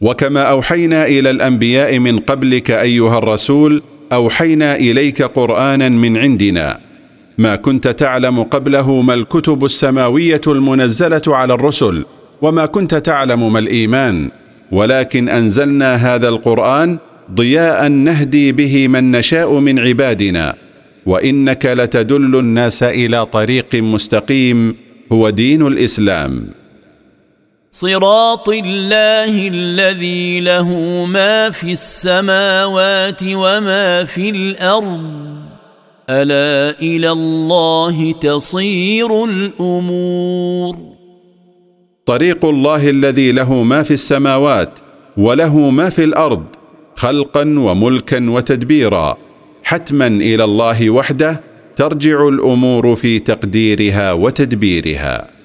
وكما 0.00 0.42
أوحينا 0.42 1.06
إلى 1.06 1.30
الأنبياء 1.30 1.98
من 1.98 2.18
قبلك 2.18 2.70
أيها 2.70 3.18
الرسول 3.18 3.82
أوحينا 4.12 4.76
إليك 4.76 5.22
قرانا 5.22 5.88
من 5.88 6.16
عندنا. 6.16 6.80
ما 7.38 7.56
كنت 7.56 7.88
تعلم 7.88 8.42
قبله 8.42 9.02
ما 9.02 9.14
الكتب 9.14 9.64
السماوية 9.64 10.40
المنزلة 10.46 11.22
على 11.26 11.54
الرسل 11.54 12.04
وما 12.42 12.66
كنت 12.66 12.94
تعلم 12.94 13.52
ما 13.52 13.58
الإيمان. 13.58 14.30
ولكن 14.72 15.28
أنزلنا 15.28 15.94
هذا 15.94 16.28
القرآن 16.28 16.98
ضياء 17.34 17.88
نهدي 17.88 18.52
به 18.52 18.88
من 18.88 19.10
نشاء 19.10 19.58
من 19.58 19.78
عبادنا. 19.78 20.54
وإنك 21.06 21.66
لتدل 21.66 22.38
الناس 22.38 22.82
إلى 22.82 23.26
طريق 23.26 23.74
مستقيم 23.74 24.74
هو 25.12 25.30
دين 25.30 25.66
الإسلام. 25.66 26.59
صراط 27.72 28.48
الله 28.48 29.48
الذي 29.48 30.40
له 30.40 30.68
ما 31.04 31.50
في 31.50 31.72
السماوات 31.72 33.22
وما 33.22 34.04
في 34.04 34.30
الأرض. 34.30 35.02
ألا 36.10 36.80
إلى 36.82 37.10
الله 37.10 38.12
تصير 38.12 39.24
الأمور. 39.24 40.76
طريق 42.06 42.44
الله 42.44 42.90
الذي 42.90 43.32
له 43.32 43.62
ما 43.62 43.82
في 43.82 43.94
السماوات 43.94 44.70
وله 45.16 45.70
ما 45.70 45.90
في 45.90 46.04
الأرض 46.04 46.44
خلقا 46.96 47.42
وملكا 47.42 48.30
وتدبيرا. 48.30 49.16
حتما 49.62 50.06
إلى 50.06 50.44
الله 50.44 50.90
وحده 50.90 51.40
ترجع 51.76 52.28
الأمور 52.28 52.96
في 52.96 53.18
تقديرها 53.18 54.12
وتدبيرها. 54.12 55.39